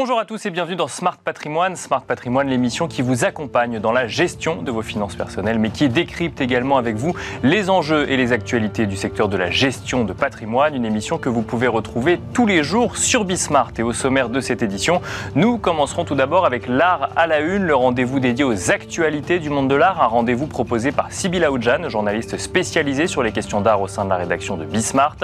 Bonjour 0.00 0.20
à 0.20 0.24
tous 0.24 0.46
et 0.46 0.50
bienvenue 0.50 0.76
dans 0.76 0.86
Smart 0.86 1.16
Patrimoine. 1.16 1.74
Smart 1.74 2.02
Patrimoine, 2.02 2.46
l'émission 2.46 2.86
qui 2.86 3.02
vous 3.02 3.24
accompagne 3.24 3.80
dans 3.80 3.90
la 3.90 4.06
gestion 4.06 4.62
de 4.62 4.70
vos 4.70 4.82
finances 4.82 5.16
personnelles, 5.16 5.58
mais 5.58 5.70
qui 5.70 5.88
décrypte 5.88 6.40
également 6.40 6.76
avec 6.76 6.94
vous 6.94 7.16
les 7.42 7.68
enjeux 7.68 8.08
et 8.08 8.16
les 8.16 8.30
actualités 8.30 8.86
du 8.86 8.96
secteur 8.96 9.28
de 9.28 9.36
la 9.36 9.50
gestion 9.50 10.04
de 10.04 10.12
patrimoine. 10.12 10.76
Une 10.76 10.84
émission 10.84 11.18
que 11.18 11.28
vous 11.28 11.42
pouvez 11.42 11.66
retrouver 11.66 12.20
tous 12.32 12.46
les 12.46 12.62
jours 12.62 12.96
sur 12.96 13.24
Bismart. 13.24 13.72
Et 13.76 13.82
au 13.82 13.92
sommaire 13.92 14.28
de 14.28 14.40
cette 14.40 14.62
édition, 14.62 15.02
nous 15.34 15.58
commencerons 15.58 16.04
tout 16.04 16.14
d'abord 16.14 16.46
avec 16.46 16.68
l'art 16.68 17.10
à 17.16 17.26
la 17.26 17.40
une, 17.40 17.64
le 17.64 17.74
rendez-vous 17.74 18.20
dédié 18.20 18.44
aux 18.44 18.70
actualités 18.70 19.40
du 19.40 19.50
monde 19.50 19.66
de 19.66 19.74
l'art, 19.74 20.00
un 20.00 20.06
rendez-vous 20.06 20.46
proposé 20.46 20.92
par 20.92 21.10
Sybille 21.10 21.44
Aoudjan, 21.44 21.88
journaliste 21.88 22.38
spécialisée 22.38 23.08
sur 23.08 23.24
les 23.24 23.32
questions 23.32 23.60
d'art 23.60 23.80
au 23.80 23.88
sein 23.88 24.04
de 24.04 24.10
la 24.10 24.16
rédaction 24.16 24.56
de 24.56 24.64
Bismart. 24.64 25.16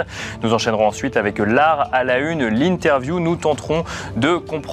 Nous 0.42 0.52
enchaînerons 0.52 0.88
ensuite 0.88 1.16
avec 1.16 1.38
l'art 1.38 1.90
à 1.92 2.02
la 2.02 2.18
une, 2.18 2.48
l'interview. 2.48 3.20
Nous 3.20 3.36
tenterons 3.36 3.84
de 4.16 4.36
comprendre 4.36 4.63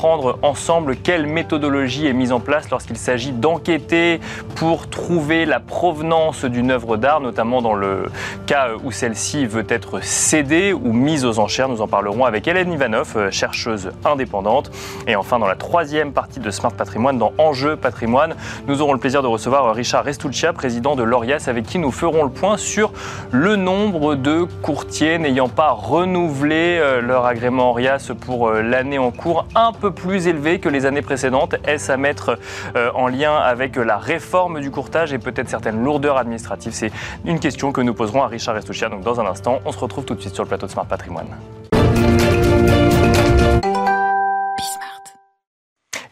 ensemble 0.41 0.95
quelle 0.95 1.27
méthodologie 1.27 2.07
est 2.07 2.13
mise 2.13 2.31
en 2.31 2.39
place 2.39 2.69
lorsqu'il 2.69 2.97
s'agit 2.97 3.31
d'enquêter 3.31 4.19
pour 4.55 4.89
trouver 4.89 5.45
la 5.45 5.59
provenance 5.59 6.45
d'une 6.45 6.71
œuvre 6.71 6.97
d'art, 6.97 7.21
notamment 7.21 7.61
dans 7.61 7.73
le 7.73 8.05
cas 8.45 8.69
où 8.83 8.91
celle-ci 8.91 9.45
veut 9.45 9.65
être 9.69 10.03
cédée 10.03 10.73
ou 10.73 10.93
mise 10.93 11.25
aux 11.25 11.39
enchères. 11.39 11.69
Nous 11.69 11.81
en 11.81 11.87
parlerons 11.87 12.25
avec 12.25 12.47
Hélène 12.47 12.71
Ivanov, 12.71 13.29
chercheuse 13.31 13.91
indépendante. 14.05 14.71
Et 15.07 15.15
enfin, 15.15 15.39
dans 15.39 15.47
la 15.47 15.55
troisième 15.55 16.11
partie 16.11 16.39
de 16.39 16.51
Smart 16.51 16.73
Patrimoine, 16.73 17.17
dans 17.17 17.33
Enjeu 17.37 17.75
Patrimoine, 17.75 18.35
nous 18.67 18.81
aurons 18.81 18.93
le 18.93 18.99
plaisir 18.99 19.21
de 19.21 19.27
recevoir 19.27 19.73
Richard 19.75 20.03
Restuccia, 20.03 20.53
président 20.53 20.95
de 20.95 21.03
l'ORIAS, 21.03 21.45
avec 21.47 21.65
qui 21.65 21.79
nous 21.79 21.91
ferons 21.91 22.23
le 22.23 22.29
point 22.29 22.57
sur 22.57 22.91
le 23.31 23.55
nombre 23.55 24.15
de 24.15 24.45
courtiers 24.61 25.17
n'ayant 25.17 25.49
pas 25.49 25.71
renouvelé 25.71 26.77
euh, 26.79 27.01
leur 27.01 27.25
agrément 27.25 27.71
ORIAS 27.71 28.11
pour 28.19 28.47
euh, 28.47 28.61
l'année 28.61 28.97
en 28.97 29.11
cours 29.11 29.45
un 29.55 29.71
peu 29.81 29.91
plus 29.91 30.27
élevé 30.27 30.59
que 30.59 30.69
les 30.69 30.85
années 30.85 31.01
précédentes. 31.01 31.55
Est-ce 31.65 31.91
à 31.91 31.97
mettre 31.97 32.37
euh, 32.75 32.91
en 32.93 33.07
lien 33.07 33.35
avec 33.35 33.75
la 33.75 33.97
réforme 33.97 34.61
du 34.61 34.71
courtage 34.71 35.11
et 35.11 35.17
peut-être 35.17 35.49
certaines 35.49 35.83
lourdeurs 35.83 36.17
administratives? 36.17 36.73
C'est 36.73 36.91
une 37.25 37.39
question 37.39 37.71
que 37.71 37.81
nous 37.81 37.93
poserons 37.93 38.23
à 38.23 38.27
Richard 38.27 38.55
Restouchia. 38.55 38.89
Donc 38.89 39.01
dans 39.01 39.19
un 39.19 39.25
instant, 39.25 39.59
on 39.65 39.71
se 39.71 39.79
retrouve 39.79 40.05
tout 40.05 40.15
de 40.15 40.21
suite 40.21 40.35
sur 40.35 40.43
le 40.43 40.47
plateau 40.47 40.67
de 40.67 40.71
Smart 40.71 40.85
Patrimoine. 40.85 41.27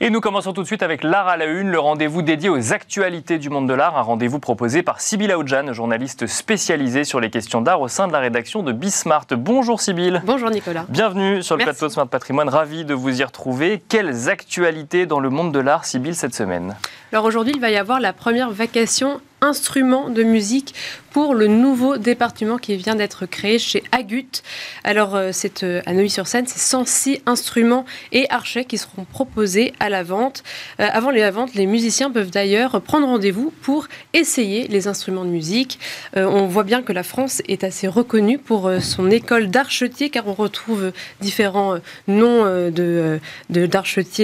Et 0.01 0.09
nous 0.09 0.21
commençons 0.21 0.53
tout 0.53 0.61
de 0.61 0.65
suite 0.65 0.81
avec 0.81 1.03
l'art 1.03 1.27
à 1.27 1.35
la 1.35 1.43
une, 1.43 1.71
le 1.71 1.79
rendez-vous 1.79 2.21
dédié 2.21 2.47
aux 2.47 2.71
actualités 2.71 3.37
du 3.37 3.49
monde 3.49 3.67
de 3.67 3.73
l'art, 3.73 3.97
un 3.97 4.01
rendez-vous 4.01 4.39
proposé 4.39 4.81
par 4.81 5.01
Sybille 5.01 5.33
Aoudjan, 5.33 5.73
journaliste 5.73 6.25
spécialisée 6.25 7.03
sur 7.03 7.19
les 7.19 7.29
questions 7.29 7.59
d'art 7.59 7.81
au 7.81 7.89
sein 7.89 8.07
de 8.07 8.13
la 8.13 8.19
rédaction 8.19 8.63
de 8.63 8.71
Bismart. 8.71 9.25
Bonjour 9.31 9.81
Sybille. 9.81 10.21
Bonjour 10.23 10.51
Nicolas. 10.51 10.85
Bienvenue 10.87 11.43
sur 11.43 11.57
le 11.57 11.65
plateau 11.65 11.87
de 11.87 11.91
Smart 11.91 12.07
Patrimoine, 12.07 12.47
ravi 12.47 12.85
de 12.85 12.93
vous 12.93 13.19
y 13.19 13.25
retrouver. 13.25 13.83
Quelles 13.89 14.29
actualités 14.29 15.05
dans 15.05 15.19
le 15.19 15.29
monde 15.29 15.51
de 15.51 15.59
l'art, 15.59 15.83
Sybille, 15.83 16.15
cette 16.15 16.33
semaine? 16.33 16.77
Alors 17.11 17.25
aujourd'hui, 17.25 17.51
il 17.53 17.59
va 17.59 17.69
y 17.69 17.75
avoir 17.75 17.99
la 17.99 18.13
première 18.13 18.51
vacation 18.51 19.19
instruments 19.41 20.09
de 20.09 20.23
musique 20.23 20.75
pour 21.11 21.33
le 21.33 21.47
nouveau 21.47 21.97
département 21.97 22.57
qui 22.57 22.75
vient 22.75 22.95
d'être 22.95 23.25
créé 23.25 23.59
chez 23.59 23.83
Agut. 23.91 24.41
Alors, 24.83 25.15
euh, 25.15 25.29
c'est 25.33 25.63
euh, 25.63 25.81
à 25.85 25.93
Neuilly-sur-Seine, 25.93 26.45
c'est 26.47 26.59
106 26.59 27.21
instruments 27.25 27.85
et 28.11 28.27
archets 28.29 28.65
qui 28.65 28.77
seront 28.77 29.05
proposés 29.05 29.73
à 29.79 29.89
la 29.89 30.03
vente. 30.03 30.43
Euh, 30.79 30.87
avant 30.91 31.09
les 31.09 31.29
ventes, 31.29 31.53
les 31.55 31.65
musiciens 31.65 32.11
peuvent 32.11 32.31
d'ailleurs 32.31 32.81
prendre 32.81 33.07
rendez-vous 33.07 33.53
pour 33.61 33.87
essayer 34.13 34.67
les 34.67 34.87
instruments 34.87 35.25
de 35.25 35.29
musique. 35.29 35.79
on 36.15 36.47
voit 36.47 36.63
bien 36.63 36.81
que 36.81 36.93
la 36.93 37.03
France 37.03 37.41
est 37.47 37.63
assez 37.63 37.87
reconnue 37.87 38.37
pour 38.37 38.71
son 38.81 39.11
école 39.11 39.47
d'archetier, 39.47 40.09
car 40.09 40.27
on 40.27 40.33
retrouve 40.33 40.91
différents 41.21 41.75
noms 42.07 42.45
de, 42.71 43.19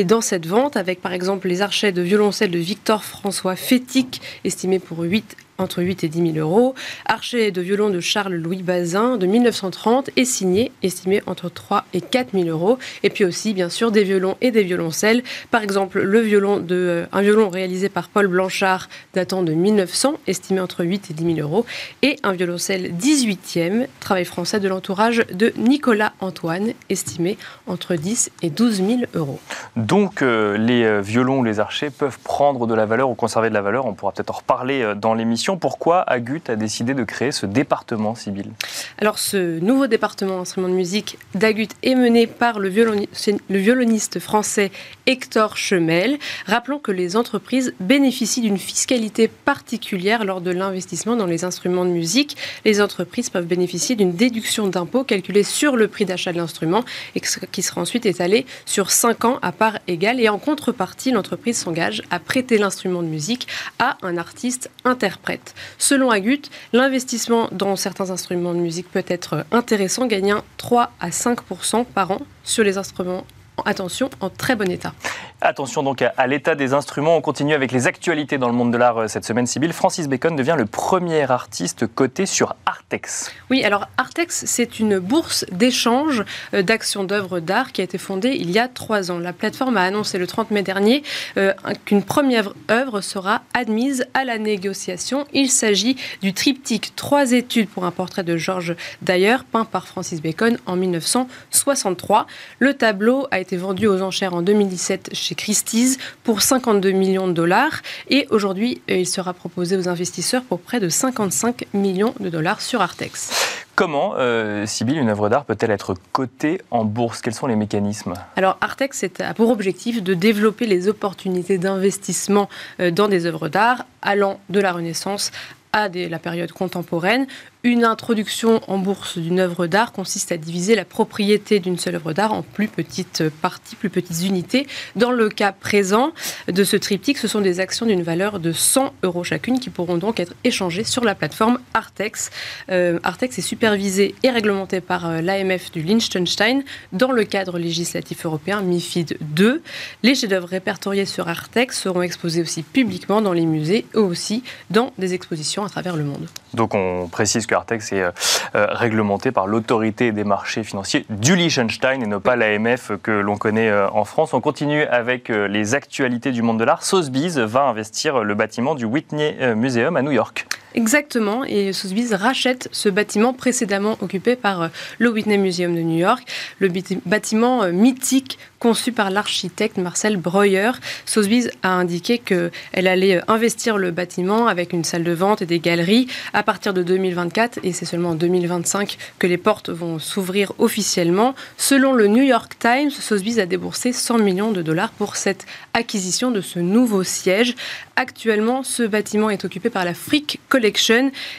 dans 0.03 0.22
cette 0.22 0.45
vente, 0.45 0.78
avec 0.78 1.01
par 1.01 1.13
exemple 1.13 1.47
les 1.47 1.62
archets 1.62 1.91
de 1.91 2.01
violoncelle 2.01 2.51
de 2.51 2.59
Victor 2.59 3.03
François 3.03 3.56
Fétic, 3.56 4.22
estimés 4.44 4.79
pour 4.79 5.00
8 5.00 5.35
entre 5.57 5.81
8 5.81 6.03
et 6.03 6.09
10 6.09 6.33
000 6.33 6.38
euros. 6.38 6.75
Archer 7.05 7.51
de 7.51 7.61
violon 7.61 7.89
de 7.89 7.99
Charles-Louis 7.99 8.63
Bazin 8.63 9.17
de 9.17 9.25
1930 9.25 10.09
est 10.16 10.25
signé, 10.25 10.71
estimé 10.83 11.21
entre 11.25 11.49
3 11.49 11.85
et 11.93 12.01
4 12.01 12.29
000 12.33 12.47
euros. 12.49 12.77
Et 13.03 13.09
puis 13.09 13.25
aussi, 13.25 13.53
bien 13.53 13.69
sûr, 13.69 13.91
des 13.91 14.03
violons 14.03 14.38
et 14.41 14.51
des 14.51 14.63
violoncelles. 14.63 15.23
Par 15.51 15.63
exemple, 15.63 15.99
euh, 15.99 17.05
un 17.11 17.21
violon 17.21 17.49
réalisé 17.49 17.89
par 17.89 18.09
Paul 18.09 18.27
Blanchard 18.27 18.89
datant 19.13 19.44
de 19.44 19.53
1900, 19.53 20.15
estimé 20.27 20.59
entre 20.59 20.83
8 20.83 21.11
et 21.11 21.13
10 21.13 21.35
000 21.35 21.47
euros. 21.47 21.65
Et 22.01 22.17
un 22.23 22.33
violoncelle 22.33 22.94
18e, 22.94 23.88
travail 23.99 24.25
français 24.25 24.59
de 24.59 24.67
l'entourage 24.67 25.25
de 25.31 25.53
Nicolas 25.57 26.13
Antoine, 26.19 26.73
estimé 26.89 27.38
entre 27.67 27.95
10 27.95 28.31
et 28.41 28.49
12 28.49 28.75
000 28.77 28.89
euros. 29.13 29.39
Donc, 29.75 30.21
euh, 30.21 30.57
les 30.57 30.83
euh, 30.83 31.01
violons 31.01 31.39
ou 31.39 31.44
les 31.44 31.59
archers 31.59 31.89
peuvent 31.89 32.19
prendre 32.19 32.67
de 32.67 32.73
la 32.73 32.85
valeur 32.85 33.09
ou 33.09 33.15
conserver 33.15 33.49
de 33.49 33.53
la 33.53 33.61
valeur. 33.61 33.85
On 33.85 33.94
pourra 33.94 34.11
peut-être 34.11 34.31
en 34.31 34.38
reparler 34.38 34.94
dans 34.95 35.13
l'émission 35.13 35.44
pourquoi 35.53 36.01
Agut 36.01 36.41
a 36.47 36.56
décidé 36.56 36.94
de 36.95 37.03
créer 37.03 37.31
ce 37.31 37.45
département, 37.45 38.16
Sibyl 38.16 38.51
Alors, 38.97 39.19
ce 39.19 39.59
nouveau 39.59 39.85
département 39.85 40.38
d'instruments 40.38 40.69
de 40.69 40.73
musique 40.73 41.19
d'Agut 41.35 41.67
est 41.83 41.94
mené 41.94 42.25
par 42.25 42.57
le, 42.57 42.69
le 42.69 43.57
violoniste 43.59 44.19
français 44.19 44.72
Hector 45.06 45.56
Chemel. 45.56 46.17
Rappelons 46.47 46.79
que 46.79 46.91
les 46.91 47.16
entreprises 47.16 47.75
bénéficient 47.79 48.41
d'une 48.41 48.57
fiscalité 48.57 49.28
particulière 49.28 50.25
lors 50.25 50.41
de 50.41 50.51
l'investissement 50.51 51.16
dans 51.16 51.28
les 51.28 51.44
instruments 51.44 51.85
de 51.85 51.91
musique. 51.91 52.38
Les 52.66 52.81
entreprises 52.81 53.29
peuvent 53.29 53.45
bénéficier 53.45 53.95
d'une 53.95 54.13
déduction 54.13 54.67
d'impôt 54.67 55.03
calculée 55.03 55.44
sur 55.44 55.75
le 55.75 55.88
prix 55.88 56.06
d'achat 56.06 56.33
de 56.33 56.38
l'instrument 56.38 56.83
et 57.16 57.22
qui 57.51 57.62
sera 57.62 57.81
ensuite 57.81 58.06
étalée 58.07 58.47
sur 58.66 58.89
5 58.89 59.25
ans 59.25 59.39
à 59.44 59.51
part 59.51 59.77
égale. 59.88 60.19
Et 60.19 60.29
en 60.29 60.39
contrepartie, 60.39 61.12
l'entreprise 61.12 61.57
s'engage 61.57 62.01
à 62.09 62.19
prêter 62.19 62.57
l'instrument 62.57 63.03
de 63.03 63.07
musique 63.07 63.47
à 63.79 63.97
un 64.01 64.17
artiste 64.17 64.72
interprète. 64.85 65.34
Selon 65.78 66.09
Agut, 66.09 66.41
l'investissement 66.73 67.50
dans 67.51 67.75
certains 67.75 68.09
instruments 68.09 68.53
de 68.53 68.59
musique 68.59 68.91
peut 68.91 69.03
être 69.07 69.46
intéressant, 69.51 70.07
gagnant 70.07 70.44
3 70.57 70.91
à 71.00 71.09
5% 71.09 71.85
par 71.85 72.12
an 72.12 72.22
sur 72.44 72.63
les 72.63 72.78
instruments 72.78 73.25
attention, 73.66 74.09
en 74.19 74.29
très 74.29 74.55
bon 74.55 74.69
état. 74.69 74.93
Attention 75.41 75.83
donc 75.83 76.01
à, 76.01 76.27
l'état 76.27 76.55
des 76.55 76.73
instruments. 76.73 77.17
On 77.17 77.21
continue 77.21 77.53
avec 77.53 77.71
les 77.71 77.88
actualités 77.88 78.38
dans 78.38 78.47
le 78.47 78.55
monde 78.55 78.71
de 78.71 78.77
l'art 78.77 78.97
euh, 78.97 79.07
cette 79.07 79.25
semaine. 79.25 79.45
Sibylle, 79.45 79.73
Francis 79.73 80.07
Bacon 80.07 80.35
devient 80.35 80.55
le 80.57 80.66
premier 80.66 81.29
artiste 81.29 81.85
coté 81.85 82.25
sur 82.25 82.55
Artex. 82.65 83.31
Oui, 83.51 83.63
alors 83.63 83.88
Artex, 83.97 84.45
c'est 84.47 84.79
une 84.79 84.97
bourse 84.97 85.45
d'échange 85.51 86.23
euh, 86.53 86.63
d'actions 86.63 87.03
d'œuvres 87.03 87.41
d'art 87.41 87.73
qui 87.73 87.81
a 87.81 87.83
été 87.83 87.97
fondée 87.97 88.35
il 88.39 88.49
y 88.49 88.57
a 88.57 88.67
trois 88.67 89.11
ans. 89.11 89.19
La 89.19 89.33
plateforme 89.33 89.77
a 89.77 89.83
annoncé 89.83 90.17
le 90.17 90.25
30 90.25 90.49
mai 90.49 90.63
dernier 90.63 91.03
euh, 91.38 91.53
qu'une 91.85 92.01
première 92.01 92.53
œuvre 92.71 93.01
sera 93.01 93.44
admise 93.53 94.07
à 94.15 94.23
la 94.23 94.39
négociation. 94.39 95.27
Il 95.31 95.51
s'agit 95.51 95.95
du 96.21 96.33
triptyque 96.33 96.95
Trois 96.95 97.33
études 97.33 97.69
pour 97.69 97.85
un 97.85 97.91
portrait 97.91 98.23
de 98.23 98.35
Georges 98.35 98.75
D'ailleurs, 99.03 99.44
peint 99.44 99.65
par 99.65 99.88
Francis 99.88 100.23
Bacon 100.23 100.57
en 100.65 100.75
1963. 100.75 102.25
Le 102.57 102.73
tableau 102.73 103.27
a 103.29 103.39
été 103.39 103.44
vendu 103.53 103.88
aux 103.88 104.01
enchères 104.01 104.33
en 104.33 104.41
2017 104.41 105.11
chez 105.13 105.35
Christie's 105.35 105.97
pour 106.23 106.41
52 106.41 106.91
millions 106.91 107.28
de 107.28 107.33
dollars 107.33 107.81
et 108.09 108.28
aujourd'hui 108.31 108.81
euh, 108.89 108.97
il 108.97 109.07
sera 109.07 109.33
proposé 109.33 109.78
aux 109.78 109.88
investisseurs 109.88 110.44
pour 110.44 110.59
près 110.59 110.79
de 110.79 110.89
55 110.89 111.67
millions 111.73 112.13
de 112.19 112.29
dollars 112.29 112.61
sur 112.61 112.81
Artex. 112.81 113.56
Comment, 113.75 114.13
euh, 114.17 114.66
une 114.88 115.09
œuvre 115.09 115.28
d'art 115.28 115.44
peut-elle 115.44 115.72
être 115.72 115.95
cotée 116.13 116.61
en 116.72 116.85
bourse? 116.85 117.22
Quels 117.22 117.33
sont 117.33 117.47
les 117.47 117.57
mécanismes? 117.57 118.13
Alors, 118.38 118.57
Artex 118.61 119.03
a 119.19 119.33
pour 119.33 119.50
objectif 119.50 120.01
de 120.01 120.13
développer 120.13 120.66
les 120.66 120.88
opportunités 120.88 121.57
d'investissement 121.57 122.50
euh, 122.79 122.89
dans 122.89 123.09
des 123.09 123.25
œuvres 123.25 123.50
d'art 123.50 123.85
allant 124.01 124.39
de 124.50 124.62
la 124.62 124.72
Renaissance 124.72 125.31
à 125.73 125.89
la 125.89 126.19
période 126.19 126.53
contemporaine. 126.53 127.27
Une 127.65 127.83
introduction 127.83 128.62
en 128.67 128.77
bourse 128.77 129.17
d'une 129.17 129.39
œuvre 129.39 129.65
d'art 129.65 129.91
consiste 129.91 130.31
à 130.31 130.38
diviser 130.38 130.75
la 130.75 130.85
propriété 130.85 131.59
d'une 131.59 131.79
seule 131.79 131.95
œuvre 131.95 132.13
d'art 132.13 132.31
en 132.31 132.44
plus 132.44 132.67
petites 132.67 133.23
parties, 133.41 133.75
plus 133.75 133.89
petites 133.89 134.21
unités. 134.21 134.67
Dans 134.95 135.09
le 135.09 135.29
cas 135.29 135.51
présent 135.51 136.12
de 136.47 136.63
ce 136.63 136.77
triptyque, 136.77 137.17
ce 137.17 137.27
sont 137.27 137.41
des 137.41 137.59
actions 137.59 137.88
d'une 137.88 138.03
valeur 138.03 138.39
de 138.39 138.51
100 138.51 138.94
euros 139.01 139.23
chacune 139.23 139.59
qui 139.59 139.71
pourront 139.71 139.97
donc 139.97 140.19
être 140.19 140.35
échangées 140.44 140.83
sur 140.83 141.03
la 141.03 141.15
plateforme 141.15 141.57
Artex. 141.73 142.29
Euh, 142.69 143.00
Artex 143.01 143.39
est 143.39 143.41
supervisé 143.41 144.13
et 144.21 144.29
réglementé 144.29 144.79
par 144.79 145.07
euh, 145.07 145.21
l'AMF 145.21 145.71
du 145.71 145.81
Liechtenstein 145.81 146.63
dans 146.94 147.11
le 147.11 147.23
cadre 147.23 147.57
législatif 147.57 148.27
européen 148.27 148.61
MIFID 148.61 149.18
2. 149.21 149.63
Les 150.03 150.13
chefs-d'œuvre 150.13 150.50
répertoriés 150.50 151.06
sur 151.06 151.27
Artex 151.27 151.81
seront 151.81 152.03
exposés 152.03 152.44
aussi 152.44 152.61
publiquement 152.61 153.23
dans 153.23 153.33
les 153.33 153.47
musées 153.47 153.88
et 153.95 153.97
aussi 153.97 154.44
dans 154.69 154.94
des 155.00 155.15
expositions 155.15 155.65
à 155.65 155.69
travers 155.69 155.95
le 155.95 156.03
monde. 156.03 156.27
Donc 156.53 156.75
on 156.75 157.07
précise 157.07 157.47
que 157.47 157.55
Artex 157.56 157.92
est 157.92 158.02
euh, 158.02 158.12
euh, 158.56 158.68
réglementé 158.69 159.31
par 159.31 159.48
l'autorité 159.48 160.12
des 160.12 160.24
marchés 160.24 160.63
financiers 160.63 161.06
du 161.10 161.36
Liechtenstein 161.36 162.02
et 162.02 162.07
non 162.07 162.19
pas 162.19 162.36
l'AMF 162.36 162.92
que 163.02 163.12
l'on 163.12 163.38
connaît 163.38 163.69
euh, 163.69 163.90
en 163.90 164.06
France. 164.06 164.34
On 164.34 164.42
continue 164.42 164.84
avec 164.84 165.30
les 165.30 165.75
actualités 165.75 166.31
du 166.31 166.42
monde 166.42 166.60
de 166.60 166.63
l'art. 166.63 166.84
Sotheby's 166.84 167.38
va 167.38 167.63
investir 167.63 168.24
le 168.24 168.36
bâtiment 168.36 168.75
du 168.75 168.86
Whitney 168.86 169.56
Museum 169.56 169.96
à 169.96 170.02
New 170.02 170.12
York. 170.12 170.48
Exactement, 170.75 171.45
et 171.45 171.72
Sotheby's 171.72 172.13
rachète 172.13 172.68
ce 172.74 172.89
bâtiment 172.89 173.31
précédemment 173.31 173.98
occupé 174.01 174.36
par 174.36 174.62
euh, 174.62 174.68
le 175.00 175.10
Whitney 175.10 175.38
Museum 175.38 175.74
de 175.74 175.80
New 175.80 175.98
York, 175.98 176.27
le 176.60 176.69
bâtiment 177.06 177.63
euh, 177.63 177.72
mythique 177.72 178.38
conçu 178.60 178.92
par 178.92 179.10
l'architecte 179.10 179.77
Marcel 179.77 180.18
Breuer. 180.18 180.72
Sotheby's 181.06 181.50
a 181.63 181.69
indiqué 181.69 182.18
qu'elle 182.18 182.51
allait 182.74 183.18
euh, 183.18 183.22
investir 183.30 183.77
le 183.77 183.92
bâtiment 183.92 184.48
avec 184.48 184.74
une 184.74 184.83
salle 184.83 185.06
de 185.06 185.13
vente 185.13 185.42
et 185.42 185.45
des 185.45 185.60
galeries 185.60 186.07
à 186.33 186.44
partir 186.44 186.74
de 186.74 186.83
2024, 186.83 187.60
et 187.63 187.71
c'est 187.71 187.86
seulement 187.86 188.10
en 188.10 188.16
2025 188.16 188.98
que 189.18 189.28
les 189.28 189.38
portes 189.38 189.69
vont 189.69 189.98
s'ouvrir 189.98 190.51
officiellement. 190.57 191.36
Selon 191.56 191.94
le 191.94 192.07
New 192.07 192.24
York 192.24 192.57
Times, 192.60 192.89
Sotheby's 192.89 193.39
a 193.39 193.45
déboursé 193.45 193.94
100 193.94 194.18
millions 194.18 194.51
de 194.51 194.62
dollars 194.62 194.92
pour 194.92 195.16
cette 195.16 195.45
acquisition 195.74 196.31
de 196.31 196.42
ce 196.42 196.60
nouveau 196.60 197.04
siège. 197.04 197.56
Actuellement, 197.95 198.63
ce 198.63 198.83
bâtiment 198.83 199.30
est 199.30 199.45
occupé 199.45 199.69
par 199.69 199.86
la 199.86 199.94
Frick 199.94 200.42
Collection, 200.50 200.64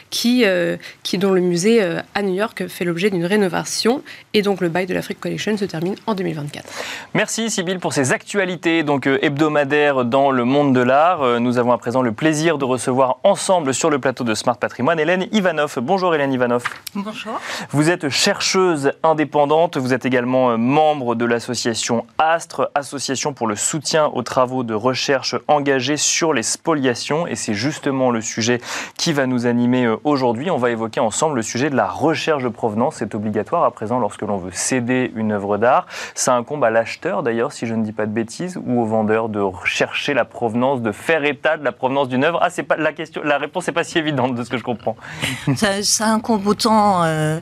qui, 0.09 0.43
euh, 0.45 0.77
qui 1.03 1.17
dont 1.17 1.31
le 1.31 1.41
musée 1.41 1.81
euh, 1.81 1.99
à 2.15 2.21
New 2.21 2.33
York 2.33 2.67
fait 2.67 2.85
l'objet 2.85 3.09
d'une 3.09 3.25
rénovation. 3.25 4.03
Et 4.33 4.41
donc 4.41 4.61
le 4.61 4.69
bail 4.69 4.85
de 4.85 4.93
la 4.93 5.01
Frick 5.01 5.19
Collection 5.19 5.57
se 5.57 5.65
termine 5.65 5.95
en 6.05 6.15
2024. 6.15 6.65
Merci 7.13 7.49
Sybille 7.49 7.79
pour 7.79 7.93
ces 7.93 8.11
actualités 8.11 8.83
donc 8.83 9.07
euh, 9.07 9.19
hebdomadaires 9.21 10.05
dans 10.05 10.31
le 10.31 10.45
monde 10.45 10.73
de 10.73 10.81
l'art. 10.81 11.39
Nous 11.39 11.57
avons 11.57 11.71
à 11.71 11.77
présent 11.77 12.01
le 12.01 12.11
plaisir 12.11 12.57
de 12.57 12.65
recevoir 12.65 13.17
ensemble 13.23 13.73
sur 13.73 13.89
le 13.89 13.99
plateau 13.99 14.23
de 14.23 14.33
Smart 14.33 14.57
Patrimoine 14.57 14.99
Hélène 14.99 15.27
Ivanov. 15.31 15.79
Bonjour 15.81 16.13
Hélène 16.13 16.33
Ivanov. 16.33 16.63
Bonjour. 16.95 17.39
Vous 17.71 17.89
êtes 17.89 18.09
chercheuse 18.09 18.91
indépendante, 19.03 19.77
vous 19.77 19.93
êtes 19.93 20.05
également 20.05 20.57
membre 20.57 21.15
de 21.15 21.25
l'association 21.25 22.05
ASTRE, 22.17 22.69
association 22.75 23.33
pour 23.33 23.47
le 23.47 23.55
soutien 23.55 24.05
aux 24.13 24.21
travaux 24.21 24.63
de 24.63 24.73
recherche 24.73 25.35
engagés 25.47 25.97
sur 25.97 26.33
les 26.33 26.43
spoliations. 26.43 27.27
Et 27.27 27.35
c'est 27.35 27.53
justement 27.53 28.11
le 28.11 28.21
sujet 28.21 28.59
qui 28.97 29.13
va 29.13 29.16
nous 29.25 29.47
animer 29.47 29.85
euh, 29.85 29.97
aujourd'hui. 30.03 30.51
On 30.51 30.57
va 30.57 30.69
évoquer 30.69 30.99
ensemble 30.99 31.37
le 31.37 31.41
sujet 31.41 31.69
de 31.69 31.75
la 31.75 31.87
recherche 31.87 32.43
de 32.43 32.49
provenance. 32.49 32.97
C'est 32.97 33.15
obligatoire 33.15 33.63
à 33.63 33.71
présent 33.71 33.99
lorsque 33.99 34.21
l'on 34.21 34.37
veut 34.37 34.51
céder 34.51 35.11
une 35.15 35.31
œuvre 35.31 35.57
d'art. 35.57 35.87
Ça 36.13 36.35
incombe 36.35 36.63
à 36.63 36.69
l'acheteur 36.69 37.23
d'ailleurs, 37.23 37.51
si 37.51 37.65
je 37.65 37.73
ne 37.73 37.83
dis 37.83 37.91
pas 37.91 38.05
de 38.05 38.11
bêtises, 38.11 38.59
ou 38.65 38.81
au 38.81 38.85
vendeur 38.85 39.29
de 39.29 39.39
rechercher 39.39 40.13
la 40.13 40.25
provenance, 40.25 40.81
de 40.81 40.91
faire 40.91 41.23
état 41.23 41.57
de 41.57 41.63
la 41.63 41.71
provenance 41.71 42.09
d'une 42.09 42.23
œuvre. 42.23 42.39
Ah, 42.41 42.49
c'est 42.49 42.63
pas 42.63 42.77
la 42.77 42.93
question. 42.93 43.21
La 43.23 43.37
réponse 43.37 43.67
n'est 43.67 43.73
pas 43.73 43.83
si 43.83 43.97
évidente 43.97 44.35
de 44.35 44.43
ce 44.43 44.49
que 44.49 44.57
je 44.57 44.63
comprends. 44.63 44.95
Ça, 45.55 46.05
incombe 46.05 46.45
autant 46.45 47.03
euh, 47.03 47.39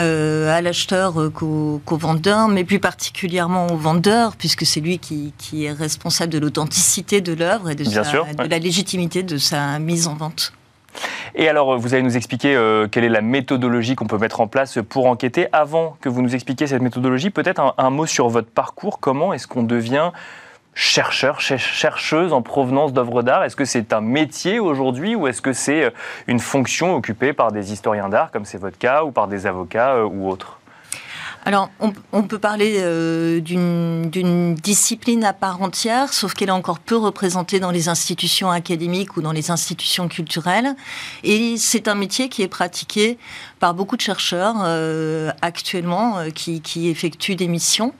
euh, 0.00 0.56
à 0.56 0.60
l'acheteur 0.60 1.14
qu'au 1.34 1.80
vendeur, 1.84 2.48
mais 2.48 2.64
plus 2.64 2.78
particulièrement 2.78 3.66
au 3.66 3.76
vendeur, 3.76 4.36
puisque 4.36 4.64
c'est 4.64 4.80
lui 4.80 4.98
qui, 4.98 5.32
est 5.64 5.72
responsable 5.72 6.32
de 6.32 6.38
l'authenticité 6.38 7.20
de 7.20 7.32
l'œuvre 7.32 7.70
et 7.70 7.74
de, 7.74 7.84
de 7.84 8.50
la 8.50 8.58
légitimité 8.58 9.22
de 9.22 9.36
sa 9.36 9.78
mise 9.78 10.06
en 10.06 10.14
vente. 10.14 10.52
Et 11.34 11.48
alors, 11.48 11.78
vous 11.78 11.94
allez 11.94 12.02
nous 12.02 12.16
expliquer 12.16 12.54
euh, 12.56 12.88
quelle 12.88 13.04
est 13.04 13.08
la 13.08 13.20
méthodologie 13.20 13.94
qu'on 13.94 14.06
peut 14.06 14.18
mettre 14.18 14.40
en 14.40 14.46
place 14.46 14.78
pour 14.88 15.06
enquêter. 15.06 15.46
Avant 15.52 15.96
que 16.00 16.08
vous 16.08 16.22
nous 16.22 16.34
expliquiez 16.34 16.66
cette 16.66 16.82
méthodologie, 16.82 17.30
peut-être 17.30 17.74
un, 17.76 17.90
mot 17.90 18.06
sur 18.06 18.28
votre 18.28 18.50
parcours. 18.50 19.00
Comment 19.00 19.32
est-ce 19.32 19.46
qu'on 19.46 19.62
devient 19.62 20.10
chercheur, 20.74 21.40
chercheuse 21.40 22.32
en 22.32 22.42
provenance 22.42 22.92
d'œuvres 22.92 23.22
d'art? 23.22 23.44
Est-ce 23.44 23.56
que 23.56 23.64
c'est 23.64 23.92
un 23.92 24.00
métier 24.00 24.58
aujourd'hui 24.58 25.14
ou 25.14 25.26
est-ce 25.26 25.42
que 25.42 25.52
c'est 25.52 25.84
euh, 25.84 25.90
une 26.26 26.40
fonction 26.40 26.94
occupée 26.94 27.32
par 27.32 27.52
des 27.52 27.72
historiens 27.72 28.08
d'art, 28.08 28.30
comme 28.30 28.44
c'est 28.44 28.58
votre 28.58 28.78
cas, 28.78 29.04
ou 29.04 29.10
par 29.10 29.28
des 29.28 29.46
avocats 29.46 29.94
euh, 29.94 30.04
ou 30.04 30.28
autres? 30.28 30.57
Alors, 31.44 31.70
on, 32.12 32.22
peut 32.22 32.38
parler 32.38 32.76
euh, 32.80 33.40
d'une 33.40 34.54
discipline 34.54 35.24
à 35.24 35.32
part 35.32 35.62
entière, 35.62 36.12
sauf 36.12 36.34
qu'elle 36.34 36.48
est 36.48 36.52
encore 36.52 36.78
peu 36.78 36.96
représentée 36.96 37.58
dans 37.60 37.70
les 37.70 37.88
institutions 37.88 38.50
académiques 38.50 39.16
ou 39.16 39.22
dans 39.22 39.32
les 39.32 39.50
institutions 39.50 40.08
culturelles. 40.08 40.74
Et 41.24 41.56
c'est 41.56 41.88
un 41.88 41.94
métier 41.94 42.28
qui 42.28 42.42
est 42.42 42.48
pratiqué 42.48 43.18
par 43.60 43.72
beaucoup 43.72 43.96
de 43.96 44.02
chercheurs 44.02 44.56
euh, 44.60 45.30
actuellement 45.40 46.18
euh, 46.18 46.30
qui, 46.30 46.60
qui, 46.60 46.88
effectuent 46.88 47.36
des 47.36 47.48
missions. 47.48 47.94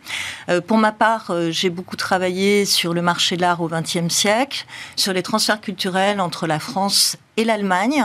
pour 0.67 0.79
ma 0.79 0.93
part, 0.93 1.33
j'ai 1.51 1.71
beaucoup 1.71 1.97
travaillé 1.97 2.65
sur 2.65 2.95
le 2.95 3.03
marché 3.03 3.37
de 3.37 3.43
l'art 3.43 3.61
au 3.61 3.69
XXe 3.69 4.09
siècle, 4.09 4.67
sur 4.97 5.13
les 5.13 5.23
transferts 5.23 5.61
culturels 5.61 6.21
entre 6.21 6.47
la 6.47 6.59
France 6.59 7.17
et 7.39 7.45
l'Allemagne, 7.45 8.05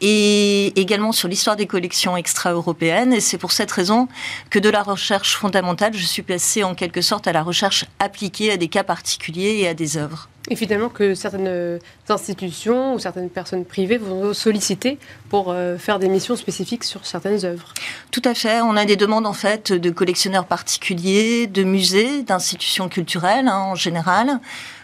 et 0.00 0.78
également 0.78 1.10
sur 1.10 1.28
l'histoire 1.28 1.56
des 1.56 1.66
collections 1.66 2.16
extra-européennes. 2.16 3.12
Et 3.12 3.20
c'est 3.20 3.38
pour 3.38 3.50
cette 3.50 3.72
raison 3.72 4.06
que 4.50 4.58
de 4.58 4.68
la 4.68 4.82
recherche 4.82 5.34
fondamentale, 5.34 5.94
je 5.94 6.04
suis 6.04 6.22
passée 6.22 6.62
en 6.62 6.74
quelque 6.74 7.00
sorte 7.00 7.26
à 7.26 7.32
la 7.32 7.42
recherche 7.42 7.86
appliquée 7.98 8.52
à 8.52 8.56
des 8.56 8.68
cas 8.68 8.84
particuliers 8.84 9.56
et 9.60 9.68
à 9.68 9.74
des 9.74 9.96
œuvres. 9.96 10.28
Et 10.48 10.56
finalement 10.56 10.88
que 10.88 11.14
certaines 11.14 11.48
euh, 11.48 11.78
institutions 12.08 12.94
ou 12.94 12.98
certaines 13.00 13.30
personnes 13.30 13.64
privées 13.64 13.98
vont 13.98 14.32
solliciter 14.32 14.98
pour 15.28 15.50
euh, 15.50 15.76
faire 15.76 15.98
des 15.98 16.08
missions 16.08 16.36
spécifiques 16.36 16.84
sur 16.84 17.04
certaines 17.04 17.44
œuvres. 17.44 17.74
Tout 18.12 18.22
à 18.24 18.34
fait. 18.34 18.60
On 18.60 18.76
a 18.76 18.84
des 18.84 18.96
demandes 18.96 19.26
en 19.26 19.32
fait 19.32 19.72
de 19.72 19.90
collectionneurs 19.90 20.46
particuliers, 20.46 21.48
de 21.48 21.64
musées, 21.64 22.22
d'institutions 22.22 22.88
culturelles 22.88 23.48
hein, 23.48 23.58
en 23.58 23.74
général, 23.74 24.38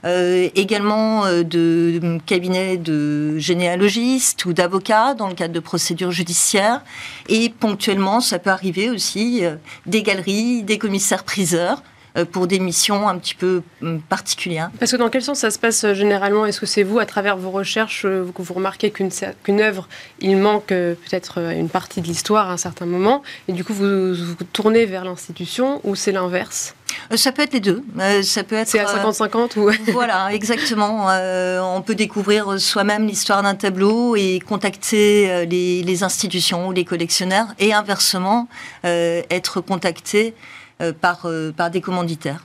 euh, 0.05 0.49
également 0.57 1.27
de 1.27 2.19
cabinets 2.27 2.77
de 2.77 3.39
généalogistes 3.39 4.45
ou 4.45 4.53
d'avocats 4.53 5.15
dans 5.15 5.29
le 5.29 5.35
cadre 5.35 5.55
de 5.55 5.61
procédures 5.61 6.11
judiciaires. 6.11 6.83
Et 7.29 7.51
ponctuellement, 7.51 8.21
ça 8.21 8.41
peut 8.41 8.51
arriver 8.51 8.91
aussi 8.91 9.43
des 9.87 10.03
galeries, 10.03 10.65
des 10.65 10.79
commissaires 10.79 11.23
priseurs 11.23 11.83
pour 12.31 12.47
des 12.47 12.59
missions 12.59 13.09
un 13.09 13.19
petit 13.19 13.35
peu 13.35 13.63
hum, 13.83 14.01
particulières. 14.01 14.71
Parce 14.79 14.93
que 14.93 14.97
dans 14.97 15.09
quel 15.09 15.23
sens 15.23 15.39
ça 15.39 15.51
se 15.51 15.59
passe 15.59 15.85
euh, 15.85 15.95
généralement? 15.95 16.47
Est-ce 16.47 16.61
que 16.61 16.67
c'est 16.67 16.83
vous, 16.83 16.99
à 16.99 17.07
travers 17.07 17.37
vos 17.37 17.51
recherches, 17.51 18.05
euh, 18.05 18.31
que 18.35 18.43
vous 18.43 18.55
remarquez 18.55 18.91
qu'une 18.91 19.61
œuvre, 19.61 19.89
il 20.21 20.37
manque 20.37 20.67
peut-être 20.69 21.39
une 21.39 21.69
partie 21.69 22.01
de 22.01 22.07
l'histoire 22.07 22.51
à 22.51 22.53
un 22.53 22.57
certain 22.57 22.87
moment, 22.87 23.23
et 23.49 23.53
du 23.53 23.65
coup 23.65 23.73
vous 23.73 24.15
vous 24.15 24.45
tournez 24.53 24.87
vers 24.87 25.05
l'institution, 25.05 25.81
ou 25.85 25.95
c'est 25.95 26.13
l'inverse? 26.13 26.75
Ça 27.15 27.33
peut 27.33 27.43
être 27.43 27.55
les 27.55 27.61
deux. 27.61 27.83
ça 28.23 28.45
peut 28.45 28.55
être. 28.55 28.69
C'est 28.69 28.79
à 28.79 28.85
50-50 28.85 29.59
ou. 29.59 29.71
voilà, 29.93 30.33
exactement. 30.33 31.09
on 31.09 31.83
peut 31.83 31.95
découvrir 31.95 32.61
soi-même 32.61 33.07
l'histoire 33.07 33.43
d'un 33.43 33.55
tableau 33.55 34.15
et 34.17 34.41
contacter 34.47 35.47
les, 35.47 35.83
les, 35.83 36.03
institutions 36.03 36.69
ou 36.69 36.73
les 36.73 36.85
collectionneurs, 36.85 37.49
et 37.59 37.73
inversement, 37.73 38.49
être 38.85 39.61
contacté 39.61 40.35
euh, 40.35 40.61
par, 40.91 41.27
euh, 41.27 41.53
par 41.53 41.71
des 41.71 41.81
commanditaires. 41.81 42.45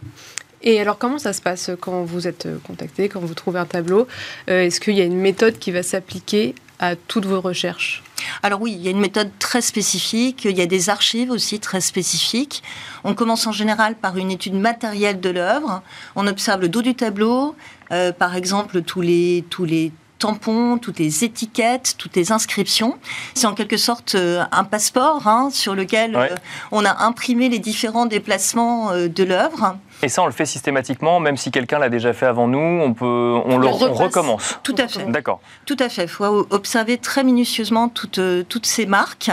Et 0.61 0.79
alors, 0.79 0.97
comment 0.97 1.17
ça 1.17 1.33
se 1.33 1.41
passe 1.41 1.71
quand 1.79 2.03
vous 2.03 2.27
êtes 2.27 2.47
contacté, 2.63 3.09
quand 3.09 3.19
vous 3.19 3.33
trouvez 3.33 3.59
un 3.59 3.65
tableau? 3.65 4.07
Euh, 4.49 4.63
Est-ce 4.63 4.79
qu'il 4.79 4.95
y 4.95 5.01
a 5.01 5.05
une 5.05 5.17
méthode 5.17 5.57
qui 5.57 5.71
va 5.71 5.81
s'appliquer 5.81 6.53
à 6.79 6.95
toutes 6.95 7.25
vos 7.25 7.41
recherches? 7.41 8.03
Alors 8.43 8.61
oui, 8.61 8.73
il 8.73 8.81
y 8.83 8.87
a 8.87 8.91
une 8.91 8.99
méthode 8.99 9.31
très 9.39 9.61
spécifique, 9.61 10.45
il 10.45 10.57
y 10.57 10.61
a 10.61 10.65
des 10.65 10.89
archives 10.89 11.31
aussi 11.31 11.59
très 11.59 11.81
spécifiques. 11.81 12.63
On 13.03 13.13
commence 13.15 13.47
en 13.47 13.51
général 13.51 13.95
par 13.95 14.17
une 14.17 14.31
étude 14.31 14.55
matérielle 14.55 15.19
de 15.19 15.29
l'œuvre. 15.29 15.81
On 16.15 16.27
observe 16.27 16.61
le 16.61 16.69
dos 16.69 16.81
du 16.81 16.95
tableau, 16.95 17.55
par 17.89 18.35
exemple 18.35 18.81
tous 18.81 19.01
les, 19.01 19.45
tous 19.49 19.65
les 19.65 19.91
tampons, 20.17 20.77
toutes 20.77 20.99
les 20.99 21.23
étiquettes, 21.23 21.95
toutes 21.97 22.15
les 22.15 22.31
inscriptions. 22.31 22.97
C'est 23.33 23.47
en 23.47 23.53
quelque 23.53 23.77
sorte 23.77 24.15
euh, 24.15 24.43
un 24.51 24.63
passeport 24.63 25.27
hein, 25.27 25.49
sur 25.51 25.75
lequel 25.75 26.15
euh, 26.15 26.27
on 26.71 26.85
a 26.85 27.03
imprimé 27.03 27.49
les 27.49 27.59
différents 27.59 28.05
déplacements 28.05 28.91
euh, 28.91 29.07
de 29.07 29.23
l'œuvre. 29.23 29.77
Et 30.03 30.09
ça, 30.09 30.21
on 30.21 30.27
le 30.27 30.31
fait 30.31 30.45
systématiquement, 30.45 31.19
même 31.19 31.37
si 31.37 31.49
quelqu'un 31.49 31.79
l'a 31.79 31.89
déjà 31.89 32.13
fait 32.13 32.27
avant 32.27 32.47
nous, 32.47 32.59
on 32.59 32.93
peut, 32.93 33.05
on, 33.45 33.57
le, 33.57 33.67
recommence. 33.67 34.59
Tout 34.61 34.75
à 34.77 34.87
fait. 34.87 35.05
D'accord. 35.05 35.41
Tout 35.65 35.77
à 35.79 35.89
fait. 35.89 36.03
Il 36.03 36.07
faut 36.07 36.45
observer 36.51 36.99
très 36.99 37.23
minutieusement 37.23 37.89
toutes, 37.89 38.19
toutes 38.47 38.67
ces 38.67 38.85
marques. 38.85 39.31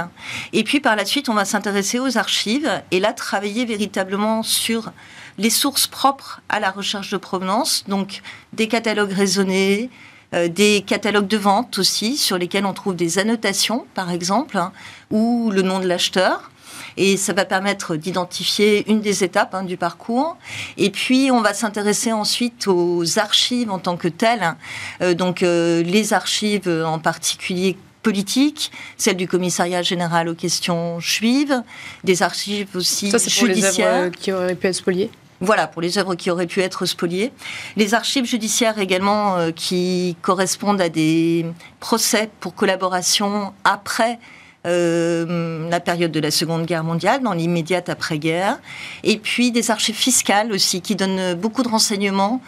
Et 0.55 0.65
puis 0.65 0.81
par 0.81 0.97
la 0.97 1.05
suite, 1.05 1.29
on 1.29 1.35
va 1.35 1.45
s'intéresser 1.45 1.99
aux 1.99 2.17
archives 2.17 2.71
et 2.91 3.01
là 3.01 3.13
travailler 3.13 3.67
véritablement 3.67 4.43
sur 4.43 4.91
les 5.39 5.51
sources 5.51 5.87
propres 5.87 6.41
à 6.49 6.61
la 6.61 6.71
recherche 6.71 7.11
de 7.11 7.17
provenance, 7.17 7.85
donc 7.89 8.23
des 8.53 8.69
catalogues 8.69 9.13
raisonnés, 9.13 9.91
euh, 10.35 10.49
des 10.49 10.83
catalogues 10.87 11.27
de 11.27 11.37
vente 11.37 11.79
aussi, 11.79 12.17
sur 12.17 12.39
lesquels 12.39 12.67
on 12.67 12.73
trouve 12.73 12.97
des 12.97 13.19
annotations, 13.19 13.87
par 13.95 14.11
exemple, 14.11 14.59
hein, 14.59 14.73
ou 15.11 15.51
le 15.51 15.63
nom 15.63 15.79
de 15.79 15.87
l'acheteur. 15.87 16.51
Et 16.97 17.17
ça 17.17 17.33
va 17.33 17.45
permettre 17.45 17.97
d'identifier 17.97 18.89
une 18.91 19.01
des 19.01 19.25
étapes 19.25 19.55
hein, 19.55 19.65
du 19.65 19.77
parcours. 19.77 20.37
Et 20.77 20.91
puis, 20.91 21.31
on 21.33 21.41
va 21.41 21.55
s'intéresser 21.55 22.13
ensuite 22.13 22.67
aux 22.69 23.19
archives 23.19 23.71
en 23.71 23.79
tant 23.79 23.97
que 23.97 24.09
telles. 24.09 24.43
Hein. 24.43 24.57
Euh, 25.03 25.15
donc, 25.15 25.43
euh, 25.43 25.83
les 25.83 26.13
archives 26.13 26.69
en 26.69 26.99
particulier 26.99 27.77
politiques, 28.03 28.71
celles 28.99 29.17
du 29.17 29.27
commissariat 29.27 29.83
général 29.83 30.29
aux 30.29 30.35
questions 30.35 31.01
juives, 31.01 31.63
des 32.05 32.23
archives 32.23 32.69
aussi 32.75 33.11
Ça, 33.11 33.19
c'est 33.19 33.35
pour 33.37 33.49
Les 33.49 33.81
œuvres 33.81 34.11
qui 34.11 34.31
auraient 34.31 34.55
pu 34.55 34.67
être 34.67 34.75
spoliées? 34.75 35.11
Voilà, 35.45 35.67
pour 35.67 35.83
les 35.83 35.99
œuvres 35.99 36.15
qui 36.15 36.31
auraient 36.31 36.47
pu 36.47 36.61
être 36.61 36.87
spoliées. 36.87 37.33
Les 37.77 37.95
archives 37.95 38.25
judiciaires 38.25 38.79
également 38.79 39.37
euh, 39.37 39.51
qui 39.51 40.17
correspondent 40.23 40.81
à 40.81 40.89
des 40.89 41.47
procès 41.81 42.31
pour 42.41 42.55
collaboration 42.55 43.53
après 43.65 44.19
euh, 44.67 45.69
la 45.69 45.81
période 45.81 46.11
de 46.11 46.21
la 46.21 46.31
Seconde 46.31 46.65
Guerre 46.65 46.85
mondiale, 46.85 47.23
dans 47.23 47.35
l'immédiate 47.35 47.91
après-guerre, 47.91 48.59
et 49.03 49.19
puis 49.19 49.53
des 49.53 49.71
archives 49.71 49.95
fiscales 49.95 50.53
aussi 50.53 50.81
qui 50.81 50.97
donnent 50.97 51.35
beaucoup 51.35 51.63
de 51.63 51.69
renseignements 51.69 52.41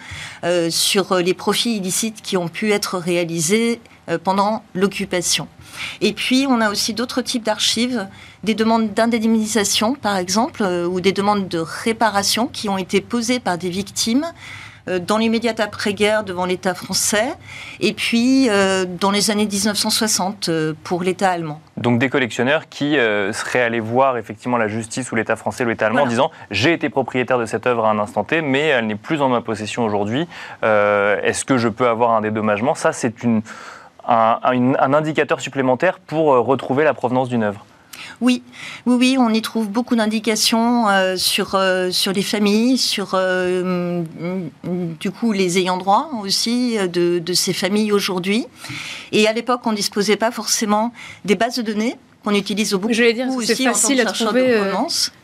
euh, 0.45 0.71
sur 0.71 1.17
les 1.17 1.35
profits 1.35 1.77
illicites 1.77 2.23
qui 2.23 2.39
ont 2.39 2.49
pu 2.49 2.73
être 2.73 2.97
réalisés 2.97 3.81
pendant 4.23 4.63
l'occupation. 4.75 5.49
Et 6.01 6.13
puis, 6.13 6.47
on 6.49 6.61
a 6.61 6.71
aussi 6.71 6.95
d'autres 6.95 7.23
types 7.23 7.43
d'archives, 7.43 8.07
des 8.45 8.55
demandes 8.55 8.95
d'indemnisation, 8.95 9.95
par 9.95 10.17
exemple, 10.17 10.63
ou 10.63 11.01
des 11.01 11.13
demandes 11.13 11.49
de 11.49 11.59
réparation 11.59 12.47
qui 12.47 12.69
ont 12.69 12.79
été 12.79 13.01
posées 13.01 13.41
par 13.41 13.59
des 13.59 13.71
victimes 13.71 14.27
euh, 14.89 14.99
dans 15.01 15.19
l'immédiate 15.19 15.59
après-guerre 15.59 16.23
devant 16.23 16.45
l'État 16.45 16.75
français, 16.75 17.35
et 17.81 17.93
puis 17.93 18.49
euh, 18.49 18.85
dans 18.85 19.11
les 19.11 19.31
années 19.33 19.47
1960 19.47 20.49
euh, 20.49 20.75
pour 20.85 21.03
l'État 21.03 21.31
allemand. 21.31 21.61
Donc 21.77 21.99
des 21.99 22.09
collectionneurs 22.09 22.69
qui 22.69 22.93
seraient 22.95 23.63
allés 23.63 23.81
voir 23.81 24.17
effectivement 24.17 24.57
la 24.57 24.69
justice 24.69 25.13
ou 25.13 25.15
l'État 25.15 25.37
français 25.37 25.65
ou 25.65 25.69
l'État 25.69 25.87
allemand 25.87 26.03
en 26.03 26.07
disant 26.07 26.31
j'ai 26.51 26.73
été 26.73 26.89
propriétaire 26.89 27.39
de 27.39 27.45
cette 27.45 27.67
œuvre 27.67 27.85
à 27.85 27.91
un 27.91 27.99
instant 27.99 28.25
T, 28.25 28.41
mais 28.41 28.61
elle 28.61 28.87
n'est 28.87 28.95
plus 28.95 29.21
en 29.21 29.29
ma 29.29 29.43
possession 29.43 29.85
aujourd'hui. 29.85 30.27
Est-ce 30.63 31.45
que 31.45 31.59
je 31.59 31.69
peux 31.69 31.87
avoir 31.87 32.13
un 32.13 32.23
dédommagement? 32.23 32.75
Ça, 32.75 32.93
c'est 32.93 33.23
une, 33.23 33.43
un, 34.07 34.75
un 34.79 34.95
indicateur 34.95 35.41
supplémentaire 35.41 35.99
pour 35.99 36.27
retrouver 36.27 36.85
la 36.85 36.95
provenance 36.95 37.29
d'une 37.29 37.43
œuvre. 37.43 37.65
Oui, 38.21 38.43
oui, 38.87 38.97
oui, 38.99 39.17
on 39.19 39.31
y 39.31 39.43
trouve 39.43 39.69
beaucoup 39.69 39.97
d'indications 39.97 40.89
euh, 40.89 41.17
sur, 41.17 41.55
euh, 41.55 41.91
sur 41.91 42.13
les 42.13 42.23
familles, 42.23 42.79
sur 42.79 43.11
euh, 43.15 44.03
du 45.01 45.11
coup 45.11 45.33
les 45.33 45.59
ayants 45.59 45.77
droit 45.77 46.11
aussi 46.23 46.77
de, 46.79 47.19
de 47.19 47.33
ces 47.33 47.53
familles 47.53 47.93
aujourd'hui. 47.93 48.47
Et 49.13 49.27
à 49.27 49.33
l'époque, 49.33 49.61
on 49.65 49.73
ne 49.73 49.77
disposait 49.77 50.17
pas 50.17 50.31
forcément 50.31 50.93
des 51.25 51.35
bases 51.35 51.57
de 51.57 51.63
données 51.63 51.97
qu'on 52.25 52.35
utilise 52.35 52.75
au 52.75 52.79
beaucoup. 52.79 52.95
Je 52.95 53.03
voulais 53.03 53.13
dire, 53.13 53.29
c'est 53.45 53.63
facile 53.63 54.01
à 54.01 54.07
trouver. 54.07 54.61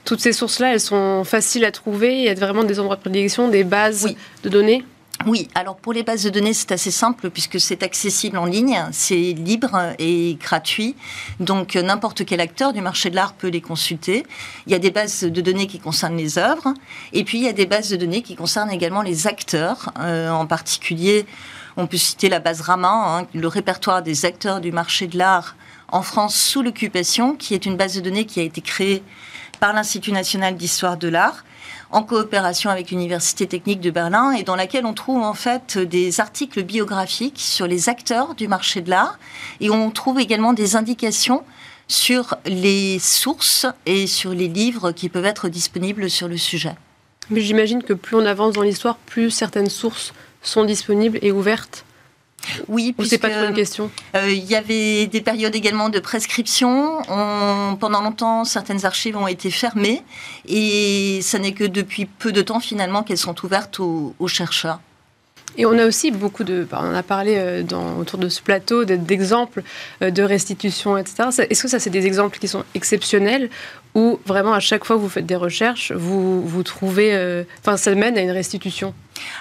toutes 0.05 0.21
ces 0.21 0.33
sources-là, 0.33 0.75
elles 0.75 0.81
sont 0.81 1.25
faciles 1.25 1.65
à 1.65 1.73
trouver. 1.73 2.19
Il 2.19 2.25
y 2.25 2.29
a 2.29 2.35
vraiment 2.35 2.65
des 2.65 2.79
endroits 2.79 2.97
de 2.97 3.01
prédilection, 3.01 3.49
des 3.49 3.65
bases 3.65 4.15
de 4.43 4.49
données. 4.49 4.85
Oui, 5.26 5.49
alors 5.55 5.76
pour 5.76 5.93
les 5.93 6.02
bases 6.02 6.25
de 6.25 6.31
données, 6.31 6.52
c'est 6.52 6.73
assez 6.73 6.91
simple 6.91 7.31
puisque 7.31 7.61
c'est 7.61 7.83
accessible 7.83 8.38
en 8.38 8.45
ligne, 8.45 8.85
c'est 8.91 9.14
libre 9.14 9.95
et 9.99 10.37
gratuit. 10.41 10.97
Donc 11.38 11.76
euh, 11.76 11.83
n'importe 11.83 12.25
quel 12.25 12.41
acteur 12.41 12.73
du 12.73 12.81
marché 12.81 13.09
de 13.11 13.17
l'art 13.17 13.35
peut 13.35 13.49
les 13.49 13.61
consulter. 13.61 14.26
Il 14.67 14.73
y 14.73 14.75
a 14.75 14.79
des 14.79 14.91
bases 14.91 15.23
de 15.23 15.41
données 15.41 15.67
qui 15.67 15.79
concernent 15.79 16.17
les 16.17 16.38
œuvres 16.38 16.75
et 17.12 17.23
puis 17.25 17.38
il 17.38 17.45
y 17.45 17.49
a 17.49 17.52
des 17.52 17.67
bases 17.67 17.91
de 17.91 17.97
données 17.97 18.23
qui 18.23 18.35
concernent 18.35 18.71
également 18.71 19.02
les 19.02 19.26
acteurs. 19.26 19.93
Euh, 20.00 20.31
en 20.31 20.47
particulier, 20.47 21.25
on 21.76 21.87
peut 21.87 21.99
citer 21.99 22.29
la 22.29 22.41
base 22.41 22.61
Rama, 22.61 23.21
hein, 23.21 23.26
le 23.33 23.47
répertoire 23.47 24.02
des 24.02 24.25
acteurs 24.25 24.61
du 24.61 24.73
marché 24.73 25.07
de 25.07 25.19
l'art 25.19 25.55
en 25.88 26.02
France 26.02 26.35
sous 26.35 26.62
l'occupation, 26.62 27.37
qui 27.37 27.55
est 27.55 27.67
une 27.67 27.76
base 27.76 27.95
de 27.95 28.00
données 28.00 28.25
qui 28.25 28.41
a 28.41 28.43
été 28.43 28.61
créée 28.61 29.02
par 29.61 29.73
l'Institut 29.73 30.11
national 30.11 30.57
d'histoire 30.57 30.97
de 30.97 31.09
l'art 31.09 31.45
en 31.93 32.03
coopération 32.03 32.71
avec 32.71 32.91
l'Université 32.91 33.47
technique 33.47 33.81
de 33.81 33.91
Berlin 33.91 34.33
et 34.33 34.43
dans 34.43 34.57
laquelle 34.57 34.87
on 34.87 34.95
trouve 34.95 35.23
en 35.23 35.35
fait 35.35 35.79
des 35.79 36.21
articles 36.21 36.63
biographiques 36.63 37.39
sur 37.39 37.67
les 37.67 37.89
acteurs 37.89 38.35
du 38.35 38.49
marché 38.49 38.81
de 38.81 38.91
l'art 38.91 39.19
et 39.61 39.71
on 39.71 39.91
trouve 39.91 40.19
également 40.19 40.55
des 40.55 40.75
indications 40.75 41.45
sur 41.89 42.35
les 42.47 42.99
sources 42.99 43.67
et 43.85 44.07
sur 44.07 44.31
les 44.31 44.49
livres 44.49 44.93
qui 44.93 45.11
peuvent 45.11 45.27
être 45.27 45.49
disponibles 45.49 46.09
sur 46.09 46.29
le 46.29 46.39
sujet. 46.39 46.75
Mais 47.31 47.43
j'imagine 47.43 47.83
que 47.83 47.93
plus 47.93 48.17
on 48.17 48.25
avance 48.25 48.55
dans 48.55 48.63
l'histoire, 48.63 48.97
plus 48.97 49.31
certaines 49.31 49.71
sources 49.71 50.15
sont 50.43 50.65
disponibles 50.65 51.19
et 51.23 51.31
ouvertes 51.31 51.85
oui, 52.69 52.95
c'est 53.05 53.19
pas 53.19 53.31
trop 53.31 53.45
une 53.47 53.55
question. 53.55 53.91
Euh, 54.17 54.31
il 54.31 54.45
y 54.45 54.55
avait 54.55 55.07
des 55.07 55.21
périodes 55.21 55.55
également 55.55 55.89
de 55.89 55.99
prescription. 55.99 57.03
pendant 57.81 58.01
longtemps, 58.03 58.45
certaines 58.45 58.85
archives 58.85 59.17
ont 59.17 59.29
été 59.29 59.51
fermées 59.51 60.03
et 60.49 61.21
ce 61.23 61.37
n'est 61.37 61.53
que 61.53 61.65
depuis 61.65 62.07
peu 62.07 62.33
de 62.33 62.43
temps 62.43 62.61
finalement 62.61 63.03
qu'elles 63.03 63.19
sont 63.19 63.35
ouvertes 63.45 63.81
aux, 63.81 64.15
chercheurs. 64.29 64.81
Et 65.59 65.67
on 65.67 65.79
a 65.79 65.85
aussi 65.85 66.11
beaucoup 66.11 66.45
de, 66.45 66.67
on 66.73 66.95
a 66.95 67.03
parlé 67.03 67.35
euh, 67.37 67.63
dans, 67.63 67.99
autour 67.99 68.19
de 68.19 68.31
ce 68.31 68.41
plateau 68.41 68.85
d'exemples 68.87 69.63
euh, 70.01 70.11
de 70.11 70.23
restitution, 70.23 70.97
etc. 70.97 71.29
Est-ce 71.51 71.63
que 71.63 71.69
ça, 71.69 71.79
c'est 71.79 71.91
des 71.91 72.07
exemples 72.07 72.39
qui 72.39 72.49
sont 72.49 72.65
exceptionnels 72.75 73.51
ou 73.95 74.19
vraiment 74.25 74.55
à 74.55 74.61
chaque 74.61 74.87
fois 74.87 74.97
que 74.97 75.03
vous 75.03 75.11
faites 75.11 75.27
des 75.27 75.37
recherches, 75.37 75.93
vous, 75.93 76.43
vous 76.47 76.63
trouvez, 76.63 77.45
enfin, 77.61 77.77
ça 77.77 77.95
mène 77.95 78.17
à 78.17 78.23
une 78.23 78.31
restitution? 78.31 78.95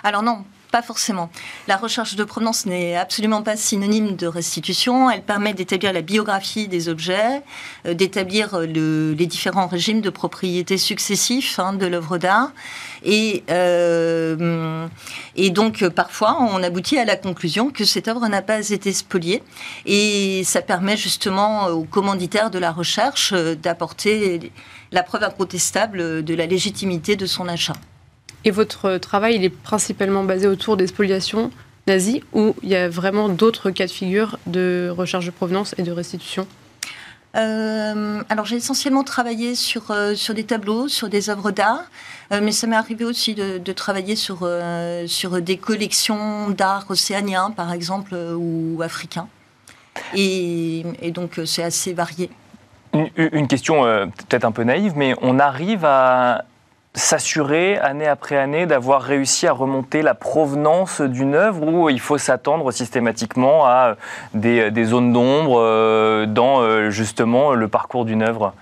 Alors 0.03 0.21
non, 0.21 0.43
pas 0.71 0.81
forcément. 0.81 1.29
La 1.67 1.75
recherche 1.75 2.15
de 2.15 2.23
provenance 2.23 2.65
n'est 2.65 2.95
absolument 2.95 3.43
pas 3.43 3.57
synonyme 3.57 4.15
de 4.15 4.25
restitution. 4.25 5.11
Elle 5.11 5.21
permet 5.21 5.53
d'établir 5.53 5.91
la 5.93 6.01
biographie 6.01 6.67
des 6.67 6.87
objets, 6.89 7.41
euh, 7.85 7.93
d'établir 7.93 8.55
euh, 8.55 8.65
les 8.65 9.25
différents 9.27 9.67
régimes 9.67 10.01
de 10.01 10.09
propriété 10.09 10.77
successifs 10.77 11.59
hein, 11.59 11.73
de 11.73 11.85
l'œuvre 11.85 12.17
d'art. 12.17 12.51
Et, 13.03 13.43
euh, 13.49 14.87
et 15.35 15.49
donc, 15.49 15.87
parfois, 15.89 16.37
on 16.39 16.63
aboutit 16.63 16.97
à 16.97 17.05
la 17.05 17.17
conclusion 17.17 17.69
que 17.69 17.83
cette 17.83 18.07
œuvre 18.07 18.27
n'a 18.27 18.41
pas 18.41 18.69
été 18.69 18.93
spoliée. 18.93 19.43
Et 19.85 20.43
ça 20.45 20.61
permet 20.61 20.95
justement 20.95 21.67
aux 21.67 21.83
commanditaires 21.83 22.49
de 22.49 22.59
la 22.59 22.71
recherche 22.71 23.33
d'apporter 23.33 24.51
la 24.91 25.03
preuve 25.03 25.23
incontestable 25.23 26.23
de 26.23 26.33
la 26.33 26.45
légitimité 26.45 27.15
de 27.15 27.25
son 27.25 27.47
achat. 27.47 27.73
Et 28.43 28.51
votre 28.51 28.97
travail, 28.97 29.35
il 29.35 29.43
est 29.43 29.49
principalement 29.49 30.23
basé 30.23 30.47
autour 30.47 30.77
des 30.77 30.87
spoliations 30.87 31.51
nazies 31.87 32.23
ou 32.33 32.55
il 32.63 32.69
y 32.69 32.75
a 32.75 32.89
vraiment 32.89 33.29
d'autres 33.29 33.71
cas 33.71 33.85
de 33.87 33.91
figure 33.91 34.37
de 34.45 34.93
recherche 34.95 35.25
de 35.25 35.31
provenance 35.31 35.73
et 35.77 35.83
de 35.83 35.91
restitution 35.91 36.47
euh, 37.35 38.21
alors 38.29 38.45
j'ai 38.45 38.57
essentiellement 38.57 39.03
travaillé 39.03 39.55
sur, 39.55 39.91
euh, 39.91 40.15
sur 40.15 40.33
des 40.33 40.43
tableaux, 40.43 40.87
sur 40.87 41.07
des 41.07 41.29
œuvres 41.29 41.51
d'art, 41.51 41.85
euh, 42.33 42.41
mais 42.43 42.51
ça 42.51 42.67
m'est 42.67 42.75
arrivé 42.75 43.05
aussi 43.05 43.35
de, 43.35 43.71
travailler 43.71 44.15
sur, 44.15 44.47
sur 45.07 45.41
des 45.41 45.57
collections 45.57 46.49
d'art 46.49 46.85
océanien, 46.89 47.51
par 47.51 47.71
exemple, 47.71 48.15
ou 48.15 48.81
africain. 48.81 49.27
Et, 50.13 50.83
et 51.01 51.11
donc 51.11 51.39
c'est 51.45 51.63
assez 51.63 51.93
varié. 51.93 52.29
Une, 52.93 53.09
une 53.15 53.47
question 53.47 53.83
peut-être 53.83 54.43
un 54.43 54.51
peu 54.51 54.63
naïve, 54.63 54.93
mais 54.97 55.15
on 55.21 55.39
arrive 55.39 55.85
à 55.85 56.43
s'assurer 56.93 57.77
année 57.77 58.07
après 58.07 58.37
année 58.37 58.65
d'avoir 58.65 59.01
réussi 59.01 59.47
à 59.47 59.53
remonter 59.53 60.01
la 60.01 60.13
provenance 60.13 60.99
d'une 60.99 61.35
œuvre 61.35 61.65
ou 61.65 61.89
il 61.89 61.99
faut 61.99 62.17
s'attendre 62.17 62.71
systématiquement 62.71 63.65
à 63.65 63.95
des, 64.33 64.71
des 64.71 64.85
zones 64.85 65.13
d'ombre 65.13 65.59
euh, 65.59 66.25
dans 66.25 66.61
euh, 66.61 66.89
justement 66.89 67.53
le 67.53 67.67
parcours 67.69 68.03
d'une 68.03 68.21
œuvre? 68.21 68.53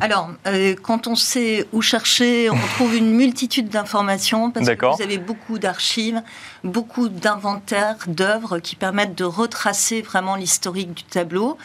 Alors, 0.00 0.30
euh, 0.46 0.74
quand 0.80 1.06
on 1.06 1.14
sait 1.14 1.66
où 1.72 1.80
chercher, 1.80 2.50
on 2.50 2.58
trouve 2.76 2.94
une 2.94 3.12
multitude 3.12 3.68
d'informations 3.68 4.50
parce 4.52 4.68
que 4.68 4.96
vous 4.96 5.02
avez 5.02 5.18
beaucoup 5.18 5.58
d'archives, 5.58 6.22
beaucoup 6.62 7.08
d'inventaires, 7.08 7.96
d'œuvres 8.06 8.58
qui 8.60 8.76
permettent 8.76 9.16
de 9.16 9.24
retracer 9.24 10.02
vraiment 10.02 10.36
l'historique 10.36 10.94
du 10.94 11.02
tableau. 11.02 11.56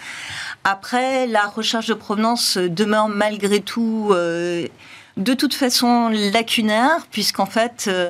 Après, 0.64 1.28
la 1.28 1.46
recherche 1.46 1.88
de 1.88 1.94
provenance 1.94 2.58
demeure 2.58 3.08
malgré 3.08 3.60
tout 3.60 4.14
de 5.18 5.34
toute 5.34 5.54
façon 5.54 6.10
lacunaire, 6.10 7.08
puisqu'en 7.12 7.46
fait, 7.46 7.86
euh, 7.88 8.10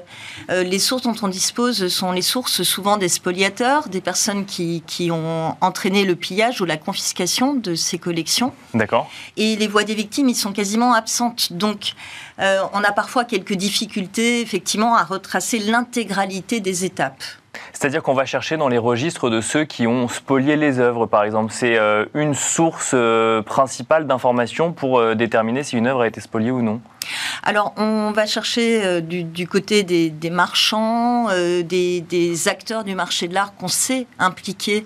euh, 0.49 0.63
les 0.63 0.79
sources 0.79 1.01
dont 1.03 1.15
on 1.21 1.27
dispose 1.27 1.87
sont 1.87 2.11
les 2.11 2.21
sources 2.21 2.63
souvent 2.63 2.97
des 2.97 3.09
spoliateurs, 3.09 3.89
des 3.89 4.01
personnes 4.01 4.45
qui, 4.45 4.81
ont 5.11 5.55
entraîné 5.61 6.05
le 6.05 6.15
pillage 6.15 6.61
ou 6.61 6.65
la 6.65 6.77
confiscation 6.77 7.53
de 7.53 7.75
ces 7.75 7.97
collections. 7.97 8.53
D'accord. 8.73 9.09
Et 9.35 9.55
les 9.55 9.67
voix 9.67 9.83
des 9.83 9.95
victimes, 9.95 10.29
ils 10.29 10.35
sont 10.35 10.53
quasiment 10.53 10.93
absentes. 10.93 11.53
Donc, 11.53 11.93
euh, 12.39 12.61
on 12.73 12.83
a 12.83 12.91
parfois 12.91 13.25
quelques 13.25 13.53
difficultés, 13.53 14.41
effectivement, 14.41 14.95
à 14.95 15.03
retracer 15.03 15.59
l'intégralité 15.59 16.59
des 16.59 16.85
étapes. 16.85 17.23
C'est-à-dire 17.73 18.03
qu'on 18.03 18.13
va 18.13 18.25
chercher 18.25 18.57
dans 18.57 18.69
les 18.69 18.77
registres 18.77 19.29
de 19.29 19.41
ceux 19.41 19.65
qui 19.65 19.87
ont 19.87 20.07
spolié 20.07 20.55
les 20.55 20.79
œuvres, 20.79 21.05
par 21.05 21.23
exemple. 21.23 21.51
C'est 21.51 21.77
une 22.13 22.33
source 22.33 22.95
principale 23.45 24.07
d'information 24.07 24.71
pour 24.71 25.15
déterminer 25.15 25.63
si 25.63 25.77
une 25.77 25.87
œuvre 25.87 26.01
a 26.01 26.07
été 26.07 26.21
spoliée 26.21 26.51
ou 26.51 26.61
non. 26.61 26.81
Alors, 27.43 27.73
on 27.77 28.11
va 28.11 28.25
chercher 28.25 28.83
euh, 28.83 29.01
du, 29.01 29.47
côté 29.47 29.83
des, 29.83 30.29
marchands, 30.29 31.29
euh, 31.29 31.63
des, 31.63 32.47
acteurs 32.47 32.83
du 32.83 32.95
marché 32.95 33.27
de 33.27 33.33
l'art 33.33 33.55
qu'on 33.55 33.67
sait 33.67 34.07
impliqués 34.19 34.85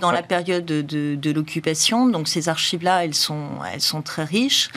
dans 0.00 0.12
la 0.12 0.22
période 0.22 0.64
de, 0.64 1.32
l'occupation. 1.32 2.06
Donc, 2.06 2.28
ces 2.28 2.48
archives-là, 2.48 3.04
elles 3.04 3.14
sont, 3.14 3.48
elles 3.72 3.80
sont 3.80 4.02
très 4.02 4.24
riches. 4.24 4.70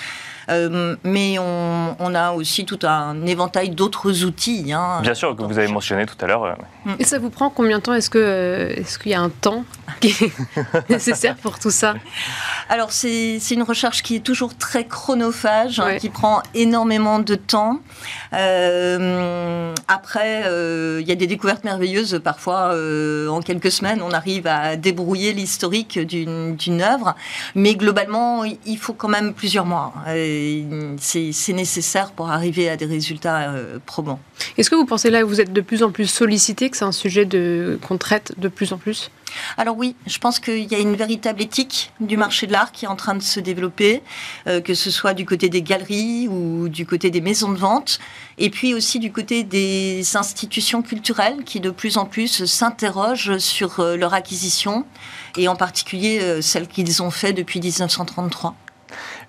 Euh, 0.50 0.96
mais 1.04 1.38
on, 1.40 2.16
a 2.16 2.32
aussi 2.32 2.66
tout 2.66 2.80
un 2.84 3.26
éventail 3.26 3.70
d'autres 3.70 4.24
outils. 4.24 4.74
Hein, 4.74 5.02
Bien 5.02 5.14
sûr, 5.14 5.36
que 5.36 5.44
vous 5.44 5.60
avez 5.60 5.68
mentionné 5.68 6.06
tout 6.06 6.16
à 6.22 6.28
l'heure. 6.28 6.58
Et 6.98 7.04
ça 7.04 7.20
vous 7.20 7.30
prend 7.30 7.50
combien 7.50 7.78
de 7.78 7.84
temps? 7.84 7.94
Est-ce 7.94 8.10
qu'il 8.10 9.12
est 9.12 9.12
y 9.12 9.14
a 9.14 9.22
un 9.22 9.30
temps 9.30 9.64
qui 10.00 10.08
est 10.10 10.32
nécessaire 10.90 11.36
pour 11.36 11.60
tout 11.60 11.72
ça? 11.72 11.94
Alors, 12.70 12.92
c'est 12.92 13.40
une 13.52 13.64
recherche 13.64 14.04
qui 14.04 14.16
est 14.16 14.20
toujours 14.20 14.56
très 14.56 14.86
chronophage, 14.86 15.80
hein, 15.80 15.98
qui 15.98 16.10
prend 16.10 16.44
énormément 16.54 17.20
de 17.20 17.36
temps. 17.36 17.82
Euh, 18.34 19.74
après, 19.88 20.44
euh, 20.46 21.00
il 21.02 21.08
y 21.08 21.12
a 21.12 21.16
des 21.16 21.26
découvertes 21.26 21.64
merveilleuses. 21.64 22.22
Parfois, 22.24 22.76
en 23.30 23.42
quelques 23.42 23.72
semaines, 23.72 24.02
on 24.04 24.12
arrive 24.12 24.46
à 24.48 24.76
débrouiller 24.76 25.34
l'historique 25.34 26.00
d'une 26.00 26.82
œuvre. 26.82 27.16
Mais 27.56 27.76
globalement, 27.76 28.44
il 28.44 28.78
faut 28.78 28.94
quand 28.94 29.10
même 29.10 29.34
plusieurs 29.34 29.66
mois. 29.66 29.94
Et 30.14 30.64
c'est 31.00 31.54
nécessaire 31.54 32.12
pour 32.12 32.30
arriver 32.30 32.70
à 32.70 32.78
des 32.78 32.86
résultats 32.86 33.52
euh, 33.52 33.80
probants. 33.86 34.20
Est-ce 34.58 34.70
que 34.70 34.76
vous 34.76 34.86
pensez 34.86 35.10
là 35.10 35.22
que 35.22 35.26
vous 35.26 35.42
êtes 35.42 35.54
de 35.54 35.62
plus 35.62 35.84
en 35.84 35.92
plus 35.92 36.08
sollicité, 36.08 36.70
que 36.70 36.78
c'est 36.78 36.86
un 36.86 36.92
sujet 36.92 37.28
qu'on 37.88 37.98
traite 37.98 38.34
de 38.38 38.48
plus 38.48 38.72
en 38.74 38.78
plus? 38.78 39.12
Alors 39.58 39.78
oui, 39.78 39.96
je 40.08 40.18
pense 40.18 40.40
qu'il 40.40 40.72
y 40.72 40.76
a 40.76 40.80
une 40.80 40.96
véritable 40.96 41.42
éthique 41.42 41.92
du 42.00 42.18
marché 42.18 42.48
de 42.48 42.52
l'art 42.52 42.72
qui 42.72 42.86
est 42.86 42.88
en 42.88 42.96
train 42.96 43.16
de 43.16 43.22
se 43.22 43.40
développer, 43.40 44.02
euh, 44.48 44.62
que 44.62 44.74
ce 44.74 44.92
soit 44.92 45.14
du 45.14 45.26
côté 45.26 45.50
des 45.50 45.62
galeries 45.62 46.28
ou 46.28 46.70
du 46.70 46.86
côté 46.86 47.10
des 47.10 47.22
maisons 47.22 47.52
de 47.52 47.58
vente, 47.58 48.00
et 48.38 48.50
puis 48.50 48.74
aussi 48.74 49.00
du 49.00 49.12
côté 49.12 49.44
des 49.44 50.16
institutions 50.16 50.82
culturelles 50.82 51.44
qui 51.46 51.60
de 51.60 51.70
plus 51.70 51.98
en 51.98 52.06
plus 52.06 52.46
s'interrogent 52.46 53.38
sur 53.38 53.80
euh, 53.80 53.96
leur 53.96 54.14
acquisition, 54.14 54.86
et 55.38 55.48
en 55.48 55.56
particulier 55.56 56.20
euh, 56.22 56.42
celles 56.42 56.68
qu'ils 56.68 57.02
ont 57.02 57.12
fait 57.12 57.34
depuis 57.34 57.60
1933. 57.60 58.56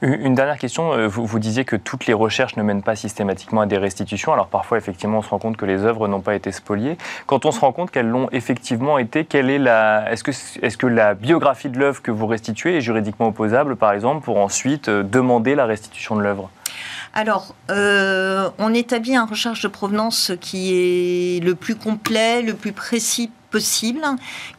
Une 0.02 0.34
dernière 0.34 0.58
question, 0.58 0.92
euh, 0.92 1.06
vous, 1.06 1.26
vous, 1.26 1.38
disiez 1.38 1.64
que 1.64 1.76
toutes 1.76 2.06
les 2.06 2.14
recherches 2.14 2.56
ne 2.56 2.62
mènent 2.62 2.82
pas 2.82 2.96
systématiquement 2.96 3.60
à 3.60 3.66
des 3.66 3.78
restitutions. 3.78 4.32
Alors 4.32 4.48
parfois, 4.48 4.78
effectivement, 4.78 5.18
on 5.18 5.22
se 5.22 5.28
rend 5.28 5.38
compte 5.38 5.56
que 5.56 5.66
les 5.66 5.84
œuvres 5.84 6.08
n'ont 6.08 6.20
pas 6.20 6.34
été 6.34 6.52
spoliées. 6.52 6.96
Quand 7.26 7.44
on 7.44 7.52
se 7.52 7.60
rend 7.60 7.72
compte 7.72 7.90
qu'elles 7.90 8.08
l'ont 8.08 8.28
effectivement 8.32 8.98
été, 8.98 9.24
quelle 9.24 9.50
est 9.50 9.58
la, 9.58 10.10
est-ce 10.10 10.24
que, 10.24 10.30
est-ce 10.30 10.76
que 10.76 10.86
la 10.86 11.14
biographie 11.14 11.68
de 11.68 11.78
l'œuvre 11.78 12.02
que 12.02 12.10
vous 12.10 12.26
restituez 12.26 12.76
est 12.76 12.80
juridiquement 12.80 13.28
opposable, 13.28 13.76
par 13.76 13.92
exemple, 13.92 14.24
pour 14.24 14.38
ensuite 14.38 14.88
euh, 14.88 15.02
demander 15.02 15.54
la 15.54 15.66
restitution 15.66 16.16
de 16.16 16.22
l'œuvre? 16.22 16.50
Alors, 17.12 17.54
euh, 17.70 18.48
on 18.58 18.72
établit 18.72 19.16
un 19.16 19.26
recherche 19.26 19.62
de 19.62 19.68
provenance 19.68 20.32
qui 20.40 20.72
est 20.74 21.44
le 21.44 21.54
plus 21.54 21.74
complet, 21.74 22.42
le 22.42 22.54
plus 22.54 22.72
précis 22.72 23.30
possible, 23.50 24.02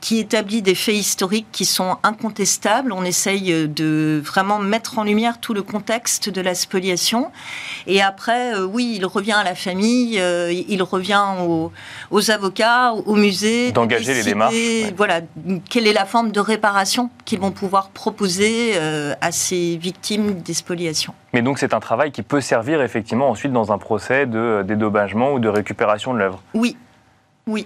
qui 0.02 0.20
établit 0.20 0.62
des 0.62 0.76
faits 0.76 0.96
historiques 0.96 1.48
qui 1.52 1.66
sont 1.66 1.98
incontestables. 2.04 2.92
On 2.92 3.04
essaye 3.04 3.68
de 3.68 4.22
vraiment 4.24 4.60
mettre 4.60 5.00
en 5.00 5.04
lumière 5.04 5.40
tout 5.40 5.54
le 5.54 5.64
contexte 5.64 6.30
de 6.30 6.42
la 6.42 6.56
spoliation. 6.56 7.32
Et 7.88 8.02
après, 8.02 8.56
euh, 8.56 8.66
oui, 8.66 8.94
il 8.98 9.06
revient 9.06 9.34
à 9.34 9.44
la 9.44 9.56
famille, 9.56 10.20
euh, 10.20 10.52
il 10.52 10.84
revient 10.84 11.24
aux, 12.12 12.32
avocats, 12.32 12.94
au 12.94 13.16
musée. 13.16 13.72
D'engager 13.72 14.14
les 14.14 14.24
démarches. 14.24 14.56
Voilà, 14.96 15.22
quelle 15.70 15.88
est 15.88 15.94
la 15.94 16.06
forme 16.06 16.32
de 16.32 16.40
réparation 16.40 17.10
qu'ils 17.26 17.40
vont 17.40 17.52
pouvoir 17.52 17.90
proposer 17.90 18.74
euh, 18.76 19.14
à 19.22 19.32
ces 19.32 19.78
victimes 19.78 20.42
des 20.42 20.54
spoliations. 20.54 21.14
Mais 21.34 21.42
donc 21.42 21.60
c'est 21.60 21.74
un 21.74 21.80
travail 21.80 22.12
qui 22.12 22.24
peut 22.24 22.42
servir 22.42 22.82
effectivement 22.82 23.30
ensuite 23.30 23.54
dans 23.54 23.72
un 23.72 23.78
procès 23.78 24.26
de 24.26 24.64
dédommagement 24.68 25.34
ou 25.34 25.40
de 25.40 25.50
récupération 25.50 26.14
de 26.14 26.20
l'œuvre. 26.20 26.42
Oui, 26.54 26.76
oui. 27.48 27.66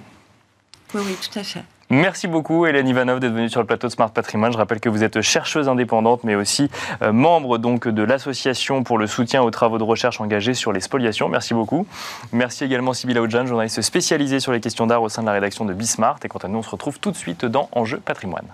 Oui, 0.96 1.18
tout 1.22 1.40
à 1.40 1.44
fait. 1.44 1.64
Merci 1.92 2.28
beaucoup 2.28 2.66
Hélène 2.66 2.88
Ivanov 2.88 3.20
d'être 3.20 3.34
venue 3.34 3.50
sur 3.50 3.60
le 3.60 3.68
plateau 3.68 3.88
de 3.88 3.92
Smart 3.92 4.10
Patrimoine. 4.10 4.52
Je 4.52 4.58
rappelle 4.58 4.80
que 4.80 4.90
vous 4.90 5.04
êtes 5.04 5.22
chercheuse 5.22 5.70
indépendante 5.70 6.24
mais 6.24 6.34
aussi 6.34 6.72
euh, 7.04 7.12
membre 7.12 7.60
donc 7.60 7.88
de 7.88 8.02
l'association 8.02 8.84
pour 8.84 8.98
le 8.98 9.06
soutien 9.06 9.44
aux 9.44 9.52
travaux 9.52 9.78
de 9.78 9.84
recherche 9.84 10.20
engagés 10.20 10.56
sur 10.56 10.74
les 10.74 10.80
spoliations. 10.80 11.30
Merci 11.30 11.54
beaucoup. 11.54 11.86
Merci 12.32 12.64
également 12.64 12.94
Sybilla 12.94 13.22
Oudjan, 13.22 13.46
journaliste 13.46 13.84
spécialisée 13.84 14.40
sur 14.40 14.52
les 14.52 14.62
questions 14.62 14.88
d'art 14.88 15.04
au 15.04 15.10
sein 15.10 15.22
de 15.22 15.28
la 15.28 15.34
rédaction 15.34 15.64
de 15.64 15.74
Bismart. 15.74 16.18
Et 16.24 16.28
quant 16.28 16.40
à 16.40 16.48
nous, 16.48 16.58
on 16.58 16.64
se 16.64 16.72
retrouve 16.72 17.00
tout 17.00 17.12
de 17.12 17.18
suite 17.18 17.46
dans 17.46 17.70
Enjeu 17.72 18.00
Patrimoine. 18.00 18.48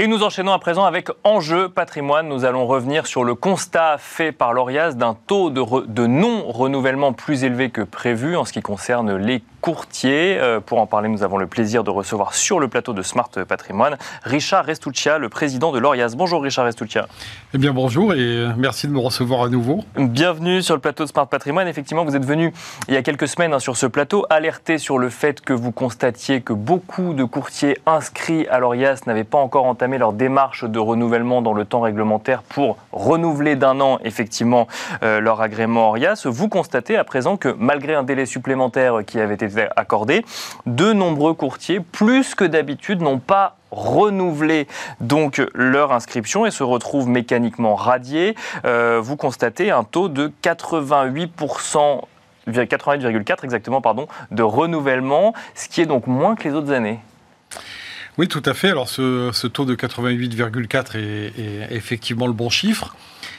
Et 0.00 0.06
nous 0.06 0.22
enchaînons 0.22 0.52
à 0.52 0.58
présent 0.58 0.86
avec 0.86 1.10
Enjeu 1.24 1.68
patrimoine. 1.68 2.26
Nous 2.26 2.46
allons 2.46 2.66
revenir 2.66 3.06
sur 3.06 3.22
le 3.22 3.34
constat 3.34 3.98
fait 3.98 4.32
par 4.32 4.54
l'ORIAS 4.54 4.94
d'un 4.94 5.14
taux 5.26 5.50
de, 5.50 5.62
de 5.86 6.06
non-renouvellement 6.06 7.12
plus 7.12 7.44
élevé 7.44 7.68
que 7.68 7.82
prévu 7.82 8.34
en 8.34 8.46
ce 8.46 8.54
qui 8.54 8.62
concerne 8.62 9.14
les 9.16 9.42
courtiers. 9.60 10.38
Euh, 10.38 10.60
pour 10.60 10.80
en 10.80 10.86
parler, 10.86 11.08
nous 11.08 11.22
avons 11.22 11.38
le 11.38 11.46
plaisir 11.46 11.84
de 11.84 11.90
recevoir 11.90 12.34
sur 12.34 12.60
le 12.60 12.68
plateau 12.68 12.92
de 12.92 13.02
Smart 13.02 13.30
Patrimoine 13.46 13.96
Richard 14.24 14.64
Restuccia, 14.64 15.18
le 15.18 15.28
président 15.28 15.72
de 15.72 15.78
l'ORIAS. 15.78 16.14
Bonjour 16.16 16.42
Richard 16.42 16.64
Restuccia. 16.64 17.06
Eh 17.54 17.58
bien 17.58 17.72
bonjour 17.72 18.14
et 18.14 18.46
merci 18.56 18.86
de 18.86 18.92
me 18.92 18.98
recevoir 18.98 19.42
à 19.42 19.48
nouveau. 19.48 19.84
Bienvenue 19.96 20.62
sur 20.62 20.74
le 20.74 20.80
plateau 20.80 21.04
de 21.04 21.08
Smart 21.08 21.26
Patrimoine. 21.26 21.68
Effectivement, 21.68 22.04
vous 22.04 22.16
êtes 22.16 22.24
venu 22.24 22.52
il 22.88 22.94
y 22.94 22.96
a 22.96 23.02
quelques 23.02 23.28
semaines 23.28 23.52
hein, 23.52 23.58
sur 23.58 23.76
ce 23.76 23.86
plateau 23.86 24.26
alerter 24.30 24.78
sur 24.78 24.98
le 24.98 25.10
fait 25.10 25.40
que 25.40 25.52
vous 25.52 25.72
constatiez 25.72 26.40
que 26.40 26.52
beaucoup 26.52 27.14
de 27.14 27.24
courtiers 27.24 27.78
inscrits 27.86 28.46
à 28.48 28.58
l'ORIAS 28.58 29.00
n'avaient 29.06 29.24
pas 29.24 29.38
encore 29.38 29.64
entamé 29.64 29.98
leur 29.98 30.12
démarche 30.12 30.64
de 30.64 30.78
renouvellement 30.78 31.42
dans 31.42 31.52
le 31.52 31.64
temps 31.64 31.80
réglementaire 31.80 32.42
pour 32.42 32.76
renouveler 32.92 33.56
d'un 33.56 33.80
an 33.80 33.98
effectivement 34.04 34.66
euh, 35.02 35.20
leur 35.20 35.40
agrément 35.40 35.90
ORIAS. 35.90 36.22
Vous 36.24 36.48
constatez 36.48 36.96
à 36.96 37.04
présent 37.04 37.36
que 37.36 37.54
malgré 37.58 37.94
un 37.94 38.02
délai 38.02 38.26
supplémentaire 38.26 39.04
qui 39.06 39.20
avait 39.20 39.34
été 39.34 39.46
accordé, 39.76 40.24
de 40.66 40.92
nombreux 40.92 41.34
courtiers, 41.34 41.80
plus 41.80 42.34
que 42.34 42.44
d'habitude, 42.44 43.00
n'ont 43.00 43.18
pas 43.18 43.56
renouvelé 43.70 44.66
donc 45.00 45.40
leur 45.54 45.92
inscription 45.92 46.46
et 46.46 46.50
se 46.50 46.62
retrouvent 46.62 47.08
mécaniquement 47.08 47.74
radiés. 47.74 48.34
Euh, 48.64 49.00
vous 49.02 49.16
constatez 49.16 49.70
un 49.70 49.84
taux 49.84 50.08
de 50.08 50.32
88%. 50.42 52.02
88,4 52.48 53.44
exactement 53.44 53.80
pardon, 53.80 54.08
de 54.30 54.42
renouvellement, 54.42 55.34
ce 55.54 55.68
qui 55.68 55.80
est 55.80 55.86
donc 55.86 56.06
moins 56.06 56.34
que 56.34 56.48
les 56.48 56.54
autres 56.54 56.72
années. 56.72 56.98
Oui, 58.18 58.28
tout 58.28 58.42
à 58.44 58.54
fait. 58.54 58.70
Alors 58.70 58.88
ce, 58.88 59.46
taux 59.46 59.64
de 59.64 59.74
88,4 59.74 60.96
est, 60.96 61.72
effectivement 61.74 62.26
le 62.26 62.32
bon 62.32 62.50
chiffre. 62.50 62.96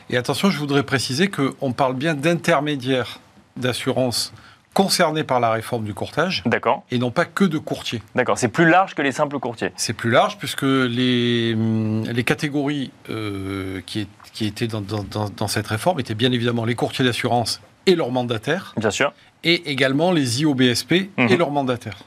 Et 0.10 0.18
attention, 0.18 0.50
je 0.50 0.58
voudrais 0.58 0.84
préciser 0.84 1.30
qu'on 1.30 1.74
parle 1.74 1.96
bien 1.96 2.14
d'intermédiaires 2.14 3.20
d'assurance 3.58 4.34
concernés 4.74 5.24
par 5.24 5.40
la 5.40 5.52
réforme 5.52 5.84
du 5.84 5.94
courtage. 5.94 6.44
D'accord. 6.46 6.84
Et 6.92 6.98
non 6.98 7.12
pas 7.12 7.26
que 7.26 7.44
de 7.44 7.58
courtiers. 7.58 8.02
D'accord. 8.16 8.38
C'est 8.38 8.48
plus 8.48 8.70
large 8.70 8.96
que 8.96 9.02
les 9.02 9.12
simples 9.12 9.40
courtiers. 9.40 9.72
C'est 9.76 9.94
plus 9.94 10.12
large 10.12 10.38
puisque 10.38 10.64
les, 10.64 11.54
hum, 11.54 12.04
les 12.06 12.24
catégories 12.24 12.92
euh, 13.10 13.82
qui, 13.86 14.08
qui, 14.34 14.46
étaient 14.46 14.68
dans, 14.68 14.82
dans, 14.82 15.48
cette 15.48 15.68
réforme 15.68 16.00
étaient 16.00 16.16
bien 16.16 16.32
évidemment 16.32 16.66
les 16.66 16.76
courtiers 16.76 17.04
d'assurance 17.04 17.62
et 17.86 17.96
leurs 17.96 18.12
mandataires. 18.12 18.74
Bien 18.78 18.92
sûr. 18.92 19.14
Et 19.44 19.72
également 19.72 20.12
les 20.12 20.42
IOBSP 20.42 20.92
et 20.92 21.12
mhm. 21.18 21.38
leurs 21.38 21.52
mandataires. 21.52 21.98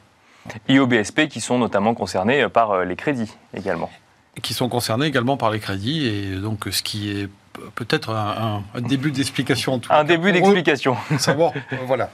IOBSP 0.68 1.28
qui 1.28 1.40
sont 1.40 1.58
notamment 1.58 1.94
concernés 1.94 2.48
par 2.48 2.70
euh, 2.70 2.84
les 2.84 2.96
crédits 2.96 3.32
également. 3.54 3.90
Qui 4.42 4.54
sont 4.54 4.68
concernés 4.68 5.06
également 5.06 5.36
par 5.36 5.50
les 5.50 5.60
crédits 5.60 6.06
et 6.06 6.36
donc 6.36 6.66
ce 6.70 6.82
qui 6.82 7.10
est 7.10 7.28
peut-être 7.74 8.10
un, 8.10 8.62
début 8.80 9.10
d'explication. 9.10 9.80
Un 9.90 10.04
début 10.04 10.32
d'explication. 10.32 10.96
Savoir, 11.18 11.52
voilà. 11.86 12.10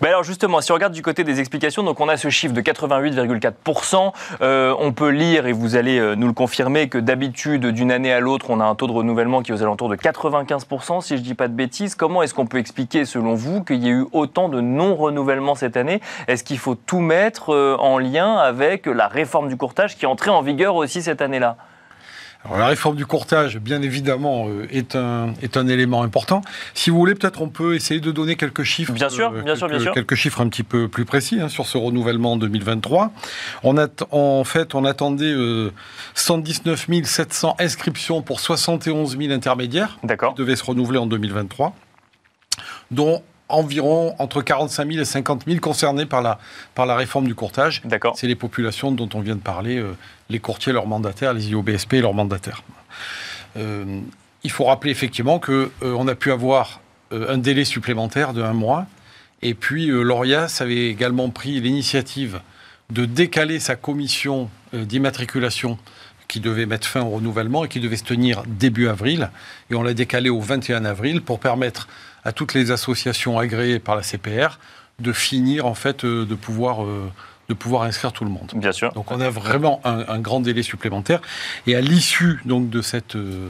Ben 0.00 0.08
alors 0.08 0.24
justement, 0.24 0.60
si 0.60 0.72
on 0.72 0.74
regarde 0.74 0.92
du 0.92 1.02
côté 1.02 1.24
des 1.24 1.40
explications, 1.40 1.82
donc 1.82 2.00
on 2.00 2.08
a 2.08 2.16
ce 2.16 2.28
chiffre 2.28 2.54
de 2.54 2.60
88,4%. 2.60 4.12
Euh, 4.40 4.74
on 4.78 4.92
peut 4.92 5.10
lire, 5.10 5.46
et 5.46 5.52
vous 5.52 5.76
allez 5.76 5.98
euh, 5.98 6.14
nous 6.14 6.26
le 6.26 6.32
confirmer, 6.32 6.88
que 6.88 6.98
d'habitude, 6.98 7.66
d'une 7.66 7.92
année 7.92 8.12
à 8.12 8.20
l'autre, 8.20 8.46
on 8.50 8.60
a 8.60 8.64
un 8.64 8.74
taux 8.74 8.86
de 8.86 8.92
renouvellement 8.92 9.42
qui 9.42 9.50
est 9.50 9.54
aux 9.54 9.62
alentours 9.62 9.88
de 9.88 9.96
95%, 9.96 11.00
si 11.02 11.16
je 11.16 11.20
ne 11.20 11.24
dis 11.24 11.34
pas 11.34 11.48
de 11.48 11.54
bêtises. 11.54 11.94
Comment 11.94 12.22
est-ce 12.22 12.34
qu'on 12.34 12.46
peut 12.46 12.58
expliquer, 12.58 13.04
selon 13.04 13.34
vous, 13.34 13.62
qu'il 13.64 13.82
y 13.82 13.88
ait 13.88 13.92
eu 13.92 14.06
autant 14.12 14.48
de 14.48 14.60
non-renouvellement 14.60 15.54
cette 15.54 15.76
année? 15.76 16.00
Est-ce 16.26 16.44
qu'il 16.44 16.58
faut 16.58 16.74
tout 16.74 17.00
mettre 17.00 17.54
euh, 17.54 17.76
en 17.78 17.98
lien 17.98 18.36
avec 18.36 18.86
la 18.86 19.08
réforme 19.08 19.48
du 19.48 19.56
courtage 19.56 19.96
qui 19.96 20.04
est 20.04 20.08
entrée 20.08 20.30
en 20.30 20.42
vigueur 20.42 20.74
aussi 20.74 21.02
cette 21.02 21.22
année-là? 21.22 21.56
La 22.44 22.66
réforme 22.66 22.96
du 22.96 23.04
courtage, 23.04 23.58
bien 23.58 23.82
évidemment, 23.82 24.48
euh, 24.48 24.66
est, 24.70 24.96
un, 24.96 25.34
est 25.42 25.56
un 25.56 25.66
élément 25.68 26.02
important. 26.02 26.40
Si 26.72 26.90
vous 26.90 26.98
voulez, 26.98 27.14
peut-être 27.14 27.42
on 27.42 27.48
peut 27.48 27.74
essayer 27.74 28.00
de 28.00 28.10
donner 28.12 28.36
quelques 28.36 28.62
chiffres. 28.62 28.92
Bien 28.92 29.08
sûr, 29.08 29.32
euh, 29.32 29.42
bien 29.42 29.56
sûr, 29.56 29.68
bien 29.68 29.80
sûr. 29.80 29.92
Quelques 29.92 30.14
chiffres 30.14 30.40
un 30.40 30.48
petit 30.48 30.62
peu 30.62 30.88
plus 30.88 31.04
précis 31.04 31.40
hein, 31.40 31.48
sur 31.48 31.66
ce 31.66 31.76
renouvellement 31.76 32.36
2023. 32.36 33.12
On 33.64 33.76
a, 33.76 33.88
en 34.10 34.44
fait, 34.44 34.74
on 34.74 34.84
attendait 34.84 35.34
119 36.14 36.86
euh, 36.88 37.04
700 37.04 37.56
inscriptions 37.58 38.22
pour 38.22 38.40
71 38.40 39.18
000 39.18 39.32
intermédiaires 39.32 39.98
qui 40.00 40.34
devaient 40.36 40.56
se 40.56 40.64
renouveler 40.64 40.98
en 40.98 41.06
2023, 41.06 41.74
dont 42.90 43.22
environ 43.48 44.14
entre 44.18 44.42
45 44.42 44.90
000 44.90 45.02
et 45.02 45.04
50 45.04 45.44
000 45.46 45.60
concernés 45.60 46.06
par 46.06 46.22
la, 46.22 46.38
par 46.74 46.86
la 46.86 46.96
réforme 46.96 47.26
du 47.26 47.34
courtage. 47.34 47.82
D'accord. 47.84 48.16
C'est 48.16 48.26
les 48.26 48.34
populations 48.34 48.92
dont 48.92 49.08
on 49.14 49.20
vient 49.20 49.36
de 49.36 49.40
parler, 49.40 49.78
euh, 49.78 49.96
les 50.28 50.38
courtiers, 50.38 50.72
leurs 50.72 50.86
mandataires, 50.86 51.32
les 51.32 51.48
IOBSP 51.50 51.94
et 51.94 52.00
leurs 52.00 52.14
mandataires. 52.14 52.62
Euh, 53.56 54.00
il 54.44 54.50
faut 54.50 54.64
rappeler 54.64 54.90
effectivement 54.90 55.38
qu'on 55.38 55.52
euh, 55.52 55.68
on 55.82 56.06
a 56.08 56.14
pu 56.14 56.30
avoir 56.30 56.80
un 57.10 57.38
délai 57.38 57.64
supplémentaire 57.64 58.34
de 58.34 58.42
un 58.42 58.52
mois. 58.52 58.86
Et 59.40 59.54
puis 59.54 59.86
l'ORIAS 59.86 60.58
avait 60.60 60.88
également 60.88 61.30
pris 61.30 61.58
l'initiative 61.58 62.40
de 62.90 63.06
décaler 63.06 63.60
sa 63.60 63.76
commission 63.76 64.50
d'immatriculation 64.74 65.78
qui 66.28 66.40
devait 66.40 66.66
mettre 66.66 66.86
fin 66.86 67.00
au 67.00 67.08
renouvellement 67.08 67.64
et 67.64 67.68
qui 67.68 67.80
devait 67.80 67.96
se 67.96 68.04
tenir 68.04 68.42
début 68.46 68.88
avril. 68.88 69.30
Et 69.70 69.74
on 69.74 69.82
l'a 69.82 69.94
décalé 69.94 70.28
au 70.28 70.40
21 70.40 70.84
avril 70.84 71.22
pour 71.22 71.40
permettre 71.40 71.88
à 72.28 72.32
toutes 72.32 72.52
les 72.52 72.70
associations 72.70 73.38
agréées 73.38 73.78
par 73.78 73.96
la 73.96 74.02
CPR 74.02 74.58
de 75.00 75.12
finir, 75.14 75.64
en 75.64 75.74
fait, 75.74 76.04
euh, 76.04 76.26
de 76.26 76.34
pouvoir 76.34 76.84
euh, 76.84 77.10
de 77.48 77.54
pouvoir 77.54 77.84
inscrire 77.84 78.12
tout 78.12 78.24
le 78.24 78.30
monde. 78.30 78.52
Bien 78.54 78.72
sûr. 78.72 78.92
Donc 78.92 79.10
on 79.10 79.18
a 79.22 79.30
vraiment 79.30 79.80
un, 79.84 80.18
grand 80.18 80.40
délai 80.40 80.62
supplémentaire. 80.62 81.22
Et 81.66 81.74
à 81.74 81.80
l'issue 81.80 82.40
donc 82.44 82.68
de 82.68 82.82
cette 82.82 83.16
euh, 83.16 83.48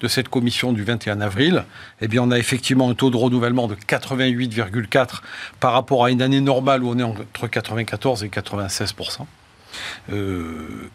de 0.00 0.08
cette 0.08 0.28
commission 0.28 0.72
du 0.72 0.82
21 0.82 1.20
avril, 1.20 1.64
eh 2.00 2.08
bien 2.08 2.22
on 2.24 2.32
a 2.32 2.38
effectivement 2.38 2.90
un 2.90 2.94
taux 2.94 3.10
de 3.10 3.16
renouvellement 3.16 3.68
de 3.68 3.76
88,4 3.76 5.20
par 5.60 5.72
rapport 5.72 6.04
à 6.04 6.10
une 6.10 6.20
année 6.20 6.40
normale 6.40 6.82
où 6.82 6.90
on 6.90 6.98
est 6.98 7.04
entre 7.04 7.46
94 7.46 8.24
et 8.24 8.28
96% 8.28 9.24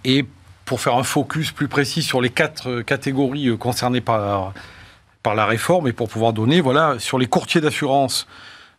Et 0.04 0.26
pour 0.66 0.82
faire 0.82 0.96
un 0.96 1.04
focus 1.04 1.52
plus 1.52 1.70
précis 1.70 2.04
sur 2.04 2.22
les 2.22 2.30
quatre 2.30 2.82
catégories 2.82 3.58
concernées 3.58 4.02
par 4.02 4.54
par 5.24 5.36
la 5.36 5.46
réforme 5.46 5.88
et 5.88 5.94
pour 5.94 6.10
pouvoir 6.10 6.34
donner, 6.34 6.62
voilà, 6.62 6.96
sur 7.00 7.18
les 7.20 7.28
courtiers 7.28 7.62
d'assurance, 7.62 8.28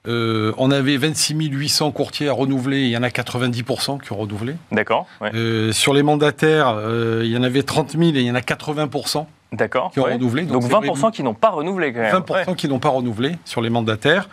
euh, 0.09 0.53
on 0.59 0.71
avait 0.73 0.97
26 0.97 1.35
800 1.49 1.93
courtiers 1.93 2.29
à 2.29 2.33
renouveler, 2.33 2.83
il 2.83 2.89
y 2.89 2.97
en 2.97 3.05
a 3.05 3.09
90% 3.09 4.01
qui 4.01 4.13
ont 4.13 4.17
renouvelé. 4.17 4.55
D'accord. 4.73 5.07
ouais. 5.21 5.31
Euh, 5.35 5.73
sur 5.73 5.95
les 5.95 6.03
mandataires, 6.03 6.75
euh, 6.77 7.23
il 7.25 7.31
y 7.31 7.37
en 7.37 7.43
avait 7.45 7.63
30 7.63 7.93
000 7.93 8.03
et 8.03 8.09
il 8.09 8.23
y 8.23 8.31
en 8.31 8.35
a 8.35 8.41
80% 8.41 9.27
D'accord. 9.53 9.93
qui 9.93 10.01
ont 10.01 10.05
ouais. 10.05 10.15
renouvelé. 10.15 10.43
Donc, 10.43 10.65
c'est 10.65 10.69
20% 10.71 10.87
vraiment 10.87 11.11
qui 11.13 11.23
n'ont 11.23 11.35
pas 11.35 11.51
renouvelé 11.51 11.93
quand 11.93 12.01
même. 12.01 12.17
20% 12.17 12.49
Ouais. 12.49 12.57
qui 12.57 12.69
n'ont 12.69 12.81
pas 12.81 12.89
renouvelé 12.89 13.37
sur 13.45 13.61
les 13.61 13.71
mandataires. 13.71 14.29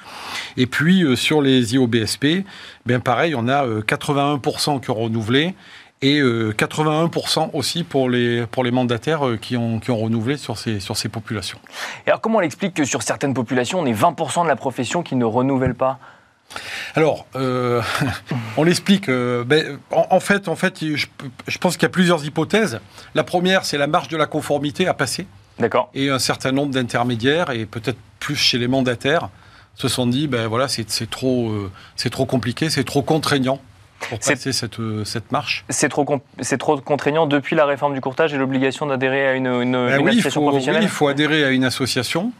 Et 0.57 0.65
puis 0.65 1.05
sur 1.15 1.41
les 1.43 1.75
IOBSP, 1.75 2.43
ben 2.87 2.99
pareil, 2.99 3.35
on 3.35 3.47
a 3.47 3.65
euh, 3.65 3.81
81% 3.83 4.79
qui 4.81 4.89
ont 4.89 4.95
renouvelé 4.95 5.53
et 6.01 6.19
euh, 6.19 6.53
81% 6.57 7.49
aussi 7.53 7.83
pour 7.83 8.09
les, 8.09 8.45
pour 8.45 8.63
les 8.63 8.71
mandataires 8.71 9.27
euh, 9.27 9.37
qui, 9.37 9.57
ont, 9.57 9.79
qui 9.79 9.91
ont 9.91 9.97
renouvelé 9.97 10.37
sur 10.37 10.57
ces, 10.57 10.79
sur 10.79 10.95
ces 10.95 11.09
populations. 11.09 11.59
Et 12.05 12.09
alors 12.09 12.21
comment 12.21 12.37
on 12.39 12.41
explique 12.41 12.73
que 12.73 12.85
sur 12.85 13.03
certaines 13.03 13.33
populations, 13.33 13.79
on 13.79 13.85
est 13.85 13.93
20% 13.93 14.43
de 14.43 14.47
la 14.47 14.55
profession 14.55 15.03
qui 15.03 15.15
ne 15.15 15.25
renouvelle 15.25 15.75
pas? 15.75 15.99
Alors, 16.95 17.25
euh, 17.35 17.81
on 18.57 18.63
l'explique. 18.63 19.09
euh, 19.09 19.43
ben, 19.43 19.77
en, 19.91 20.07
en 20.09 20.19
fait, 20.19 20.47
en 20.47 20.55
fait, 20.55 20.83
je, 20.95 21.05
je 21.47 21.57
pense 21.57 21.75
qu'il 21.75 21.83
y 21.83 21.85
a 21.85 21.89
plusieurs 21.89 22.25
hypothèses. 22.25 22.79
La 23.13 23.23
première, 23.23 23.65
c'est 23.65 23.77
la 23.77 23.87
marge 23.87 24.07
de 24.07 24.17
la 24.17 24.25
conformité 24.25 24.87
à 24.87 24.93
passer. 24.93 25.27
D'accord. 25.59 25.91
Et 25.93 26.09
un 26.09 26.19
certain 26.19 26.51
nombre 26.51 26.71
d'intermédiaires, 26.73 27.51
et 27.51 27.65
peut-être 27.65 27.99
plus 28.19 28.35
chez 28.35 28.57
les 28.57 28.67
mandataires, 28.67 29.29
se 29.75 29.87
sont 29.87 30.07
dit, 30.07 30.27
ben 30.27 30.47
voilà, 30.47 30.67
c'est 30.67 30.89
c'est 30.89 31.09
trop, 31.09 31.49
euh, 31.49 31.71
c'est 31.95 32.09
trop 32.09 32.25
compliqué, 32.25 32.69
c'est 32.69 32.83
trop 32.83 33.01
contraignant 33.01 33.61
pour 34.09 34.17
C'est- 34.21 34.33
passer 34.33 34.51
cette, 34.53 34.79
euh, 34.79 35.03
cette 35.05 35.31
marche. 35.31 35.65
C'est 35.69 35.89
trop, 35.89 36.05
c'est 36.41 36.57
trop 36.57 36.79
contraignant 36.79 37.27
depuis 37.27 37.55
la 37.55 37.65
réforme 37.65 37.93
du 37.93 38.01
courtage 38.01 38.33
et 38.33 38.37
l'obligation 38.37 38.85
d'adhérer 38.85 39.27
à 39.27 39.33
une, 39.33 39.47
une, 39.47 39.71
Ben 39.73 39.99
une 39.99 40.05
oui, 40.05 40.11
il 40.13 40.19
association 40.19 40.41
faut, 40.41 40.47
oui, 40.47 40.51
professionnelle 40.51 40.83
il 40.83 40.89
faut 40.89 41.07
adhérer 41.07 41.43
à 41.43 41.49
une 41.49 41.63
association. 41.65 42.31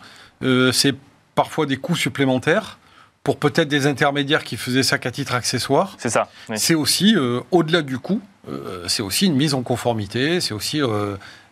Euh, 0.44 0.72
c'est 0.72 0.96
parfois 1.36 1.66
des 1.66 1.78
coûts 1.78 1.96
supplémentaires 1.96 2.78
pour 3.24 3.38
peut-être 3.38 3.68
des 3.68 3.86
intermédiaires 3.88 4.44
qui 4.44 4.56
faisaient 4.58 4.84
ça 4.84 4.98
qu'à 4.98 5.12
titre 5.12 5.34
accessoire. 5.36 5.96
C'est 5.98 6.10
ça. 6.10 6.30
oui. 6.50 6.58
C'est 6.58 6.76
aussi, 6.76 7.16
euh, 7.16 7.42
au-delà 7.52 7.82
du 7.82 7.98
coût, 8.00 8.22
euh, 8.48 8.86
c'est 8.88 9.04
aussi 9.04 9.26
une 9.28 9.36
mise 9.36 9.54
en 9.54 9.62
conformité, 9.62 10.40
c'est 10.40 10.54
aussi 10.54 10.82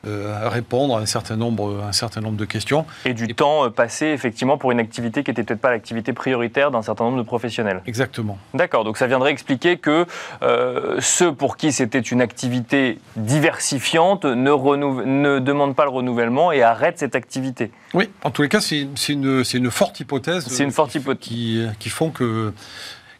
euh, 0.05 0.47
répondre 0.49 0.97
à 0.97 0.99
un 1.01 1.05
certain 1.05 1.35
nombre, 1.35 1.83
un 1.87 1.91
certain 1.91 2.21
nombre 2.21 2.37
de 2.37 2.45
questions. 2.45 2.85
Et 3.05 3.13
du 3.13 3.33
temps 3.33 3.65
euh, 3.65 3.69
passé 3.69 4.07
effectivement 4.07 4.57
pour 4.57 4.71
une 4.71 4.79
activité 4.79 5.23
qui 5.23 5.31
n'était 5.31 5.43
peut-être 5.43 5.61
pas 5.61 5.71
l'activité 5.71 6.13
prioritaire 6.13 6.69
d'un 6.71 6.81
certain 6.81 7.05
nombre 7.05 7.17
de 7.17 7.23
professionnels. 7.23 7.81
Exactement. 7.87 8.37
D'accord, 8.53 8.83
donc 8.83 8.97
ça 8.97 9.07
viendrait 9.07 9.31
expliquer 9.31 9.77
que 9.77 10.05
euh, 10.43 10.97
ceux 10.99 11.33
pour 11.33 11.57
qui 11.57 11.71
c'était 11.71 11.99
une 11.99 12.21
activité 12.21 12.99
diversifiante 13.15 14.25
ne, 14.25 14.51
renou- 14.51 15.03
ne 15.05 15.39
demandent 15.39 15.75
pas 15.75 15.85
le 15.85 15.91
renouvellement 15.91 16.51
et 16.51 16.61
arrêtent 16.61 16.99
cette 16.99 17.15
activité. 17.15 17.71
Oui, 17.93 18.09
en 18.23 18.31
tous 18.31 18.43
les 18.43 18.49
cas, 18.49 18.61
c'est 18.61 18.87
une, 19.09 19.43
une 19.53 19.71
forte 19.71 19.99
hypothèse. 19.99 20.45
C'est 20.47 20.63
une 20.63 20.71
forte 20.71 20.93
hypothèse. 20.95 21.17
Qui, 21.19 21.65
qui 21.79 21.89
font 21.89 22.09
que 22.11 22.53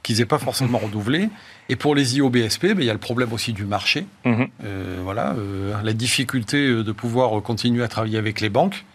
qu'ils 0.07 0.19
n'aient 0.19 0.25
pas 0.25 0.39
forcément 0.39 0.77
renouvelé. 0.77 1.29
Et 1.67 1.75
pour 1.75 1.93
les 1.93 2.15
IOBSP, 2.15 2.67
ben, 2.67 2.79
il 2.79 2.85
y 2.85 2.89
a 2.89 2.93
le 2.93 2.99
problème 2.99 3.33
aussi 3.33 3.51
du 3.51 3.65
marché. 3.65 4.05
Mhm. 4.23 4.47
Euh, 4.63 4.99
voilà, 5.03 5.33
euh, 5.33 5.73
la 5.83 5.91
difficulté 5.91 6.65
euh, 6.65 6.81
de 6.81 6.93
pouvoir 6.93 7.41
continuer 7.43 7.83
à 7.83 7.89
travailler 7.89 8.17
avec 8.17 8.39
les 8.39 8.47
banques, 8.47 8.85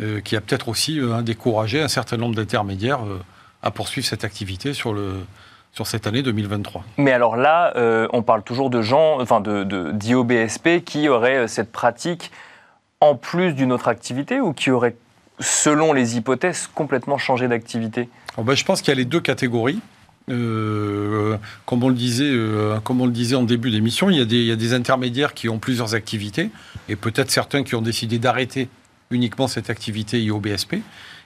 euh, 0.00 0.20
qui 0.20 0.34
a 0.34 0.40
peut-être 0.40 0.68
aussi 0.68 1.00
découragé 1.22 1.80
un 1.80 1.86
certain 1.86 2.16
nombre 2.16 2.34
d'intermédiaires 2.34 3.00
à 3.62 3.70
poursuivre 3.70 4.06
cette 4.06 4.24
activité 4.24 4.74
sur, 4.74 4.92
le, 4.92 5.24
sur 5.72 5.86
cette 5.86 6.08
année 6.08 6.22
2023. 6.22 6.82
Mais 6.96 7.12
alors 7.12 7.36
là, 7.36 7.72
euh, 7.76 8.08
on 8.12 8.22
parle 8.22 8.42
toujours 8.42 8.68
de 8.68 8.82
gens, 8.82 9.20
enfin 9.20 9.40
de, 9.40 9.62
de, 9.62 9.92
d'IOBSP 9.92 10.84
qui 10.84 11.08
auraient 11.08 11.46
cette 11.46 11.70
pratique 11.70 12.32
en 13.00 13.14
plus 13.14 13.52
d'une 13.52 13.70
autre 13.70 13.86
activité 13.86 14.40
ou 14.40 14.52
qui 14.52 14.72
auraient, 14.72 14.96
selon 15.38 15.92
les 15.92 16.16
hypothèses, 16.16 16.68
complètement 16.74 17.16
changé 17.16 17.46
d'activité? 17.46 18.08
Alors, 18.34 18.44
ben, 18.44 18.56
je 18.56 18.64
pense 18.64 18.82
qu'il 18.82 18.88
y 18.88 18.96
a 18.96 18.98
les 18.98 19.04
deux 19.04 19.20
catégories. 19.20 19.80
Euh, 20.30 21.36
comme, 21.66 21.82
on 21.82 21.88
le 21.88 21.94
disait, 21.94 22.30
euh, 22.30 22.78
comme 22.80 23.00
on 23.00 23.06
le 23.06 23.12
disait 23.12 23.36
en 23.36 23.42
début 23.44 23.70
d'émission, 23.70 24.10
il, 24.10 24.20
il 24.32 24.44
y 24.44 24.50
a 24.52 24.56
des 24.56 24.72
intermédiaires 24.74 25.34
qui 25.34 25.48
ont 25.48 25.58
plusieurs 25.58 25.94
activités, 25.94 26.50
et 26.88 26.96
peut-être 26.96 27.30
certains 27.30 27.62
qui 27.64 27.74
ont 27.74 27.82
décidé 27.82 28.18
d'arrêter 28.18 28.68
uniquement 29.10 29.48
cette 29.48 29.70
activité 29.70 30.22
IOBSP. 30.22 30.76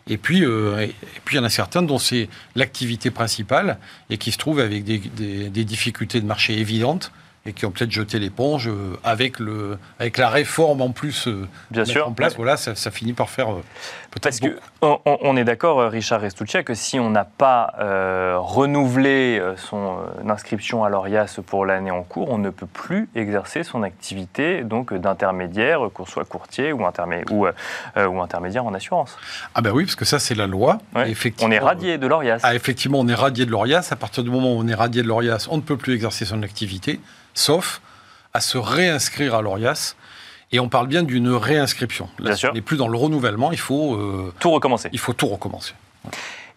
Et 0.08 0.16
puis, 0.16 0.44
euh, 0.44 0.86
puis 1.24 1.36
il 1.36 1.38
y 1.38 1.40
en 1.40 1.44
a 1.44 1.50
certains 1.50 1.82
dont 1.82 1.98
c'est 1.98 2.28
l'activité 2.56 3.10
principale 3.10 3.78
et 4.10 4.18
qui 4.18 4.32
se 4.32 4.38
trouvent 4.38 4.58
avec 4.60 4.84
des, 4.84 4.98
des- 4.98 5.48
des 5.48 5.64
difficultés 5.64 6.20
de 6.20 6.26
marché 6.26 6.58
évidentes 6.58 7.12
et 7.44 7.52
qui 7.52 7.66
ont 7.66 7.70
peut-être 7.72 7.90
jeté 7.90 8.18
l'éponge 8.18 8.68
euh, 8.68 8.96
avec, 9.02 9.40
le, 9.40 9.78
avec 9.98 10.16
la 10.16 10.28
réforme 10.28 10.80
en 10.80 10.90
plus 10.90 11.26
euh, 11.26 11.48
Bien 11.70 11.84
sûr. 11.84 12.06
en 12.06 12.12
place. 12.12 12.36
Voilà, 12.36 12.56
ça, 12.56 12.74
ça 12.76 12.90
finit 12.90 13.14
par 13.14 13.30
faire 13.30 13.50
euh, 13.50 13.62
Parce 14.20 14.38
que 14.38 14.58
on, 14.80 15.36
est 15.36 15.44
d'accord, 15.44 15.80
Richard 15.90 16.20
Restuccia, 16.20 16.62
que 16.62 16.74
si 16.74 17.00
on 17.00 17.10
n'a 17.10 17.24
pas 17.24 17.72
euh, 17.80 18.36
renouvelé 18.38 19.40
son 19.56 19.96
inscription 20.28 20.84
à 20.84 20.88
l'ORIAS 20.88 21.38
pour 21.46 21.66
l'année 21.66 21.90
en 21.90 22.02
cours, 22.02 22.30
on 22.30 22.38
ne 22.38 22.50
peut 22.50 22.66
plus 22.66 23.08
exercer 23.14 23.64
son 23.64 23.82
activité 23.82 24.62
donc 24.62 24.94
d'intermédiaire, 24.94 25.88
qu'on 25.94 26.06
soit 26.06 26.24
courtier 26.24 26.72
ou, 26.72 26.82
intermé- 26.82 27.24
ou, 27.30 27.46
euh, 27.46 28.06
ou 28.06 28.20
intermédiaire 28.20 28.64
en 28.64 28.74
assurance. 28.74 29.16
Ah 29.54 29.60
ben 29.62 29.70
oui, 29.72 29.84
parce 29.84 29.96
que 29.96 30.04
ça 30.04 30.18
c'est 30.18 30.34
la 30.34 30.46
loi. 30.46 30.78
Ouais. 30.94 31.10
Effectivement, 31.10 31.48
On 31.48 31.52
est 31.52 31.58
radié 31.58 31.98
de 31.98 32.06
l'ORIAS. 32.06 32.40
Ah, 32.42 32.54
effectivement, 32.54 33.00
on 33.00 33.08
est 33.08 33.14
radié 33.14 33.46
de 33.46 33.50
l'ORIAS. 33.50 33.88
À 33.90 33.96
partir 33.96 34.22
du 34.24 34.30
moment 34.30 34.54
où 34.54 34.58
on 34.60 34.68
est 34.68 34.74
radié 34.74 35.02
de 35.02 35.08
l'ORIAS, 35.08 35.48
on 35.50 35.56
ne 35.56 35.62
peut 35.62 35.76
plus 35.76 35.94
exercer 35.94 36.24
son 36.24 36.42
activité, 36.42 37.00
sauf 37.34 37.80
à 38.34 38.40
se 38.40 38.58
réinscrire 38.58 39.34
à 39.34 39.42
l'ORIAS. 39.42 39.96
Et 40.54 40.60
on 40.60 40.68
parle 40.68 40.86
bien 40.86 41.02
d'une 41.02 41.30
réinscription. 41.30 42.08
Là, 42.18 42.26
Bien 42.26 42.36
sûr. 42.36 42.50
On 42.50 42.54
n'est 42.54 42.60
plus 42.60 42.76
dans 42.76 42.88
le 42.88 42.96
renouvellement, 42.98 43.52
il 43.52 43.58
faut, 43.58 43.94
euh, 43.94 44.34
Tout 44.38 44.50
recommencer. 44.50 44.90
il 44.92 44.98
faut 44.98 45.14
tout 45.14 45.28
recommencer. 45.28 45.72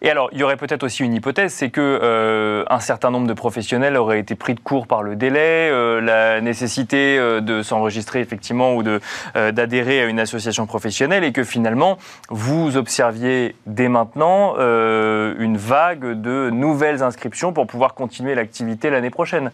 Et 0.02 0.10
alors, 0.10 0.28
il 0.32 0.38
y 0.38 0.42
aurait 0.42 0.56
peut-être 0.56 0.82
aussi 0.82 1.02
une 1.02 1.14
hypothèse, 1.14 1.52
c'est 1.54 1.70
que 1.70 1.80
euh, 1.80 2.64
un 2.68 2.80
certain 2.80 3.10
nombre 3.10 3.26
de 3.26 3.32
professionnels 3.32 3.96
auraient 3.96 4.20
été 4.20 4.34
pris 4.34 4.54
de 4.54 4.60
court 4.60 4.86
par 4.86 5.02
le 5.02 5.16
délai, 5.16 5.70
euh, 5.70 6.00
la 6.00 6.40
nécessité 6.40 7.18
euh, 7.18 7.40
de 7.40 7.62
s'enregistrer 7.62 8.20
effectivement 8.20 8.74
ou 8.74 8.82
de 8.82 9.00
d'adhérer 9.34 10.02
à 10.02 10.04
une 10.04 10.20
association 10.20 10.66
professionnelle, 10.66 11.24
et 11.24 11.32
que 11.32 11.44
finalement 11.44 11.98
vous 12.28 12.76
observiez 12.76 13.54
dès 13.66 13.88
maintenant 13.88 14.54
une 14.56 15.56
vague 15.56 16.20
de 16.20 16.50
nouvelles 16.50 17.02
inscriptions 17.02 17.52
pour 17.52 17.66
pouvoir 17.66 17.94
continuer 17.94 18.34
l'activité 18.34 18.90
l'année 18.90 19.10
prochaine. 19.10 19.50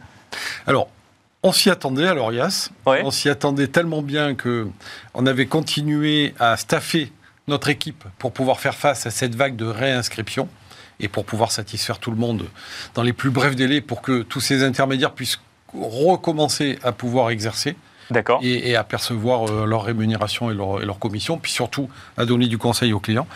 Alors, 0.66 0.88
on 1.42 1.52
s'y 1.52 1.70
attendait 1.70 2.06
à 2.06 2.14
l'ORIAS. 2.14 2.70
Ouais. 2.86 3.02
On 3.04 3.10
s'y 3.10 3.28
attendait 3.28 3.66
tellement 3.66 4.02
bien 4.02 4.34
que 4.34 4.68
on 5.14 5.26
avait 5.26 5.46
continué 5.46 6.34
à 6.38 6.56
staffer 6.56 7.12
notre 7.48 7.68
équipe 7.68 8.04
pour 8.18 8.32
pouvoir 8.32 8.60
faire 8.60 8.74
face 8.74 9.06
à 9.06 9.10
cette 9.10 9.34
vague 9.34 9.56
de 9.56 9.66
réinscription 9.66 10.48
et 11.00 11.08
pour 11.08 11.24
pouvoir 11.24 11.50
satisfaire 11.50 11.98
tout 11.98 12.10
le 12.10 12.16
monde 12.16 12.44
dans 12.94 13.02
les 13.02 13.12
plus 13.12 13.30
brefs 13.30 13.56
délais 13.56 13.80
pour 13.80 14.02
que 14.02 14.22
tous 14.22 14.40
ces 14.40 14.62
intermédiaires 14.62 15.12
puissent 15.12 15.40
recommencer 15.74 16.78
à 16.82 16.92
pouvoir 16.92 17.30
exercer 17.30 17.76
D'accord. 18.10 18.40
et, 18.42 18.70
et 18.70 18.76
à 18.76 18.84
percevoir 18.84 19.48
euh, 19.48 19.64
leur 19.64 19.84
rémunération 19.84 20.50
et 20.50 20.54
leur, 20.54 20.82
et 20.82 20.84
leur 20.84 20.98
commission, 20.98 21.38
puis 21.38 21.50
surtout 21.50 21.88
à 22.16 22.24
donner 22.24 22.46
du 22.46 22.58
conseil 22.58 22.92
aux 22.92 23.00
clients. 23.00 23.26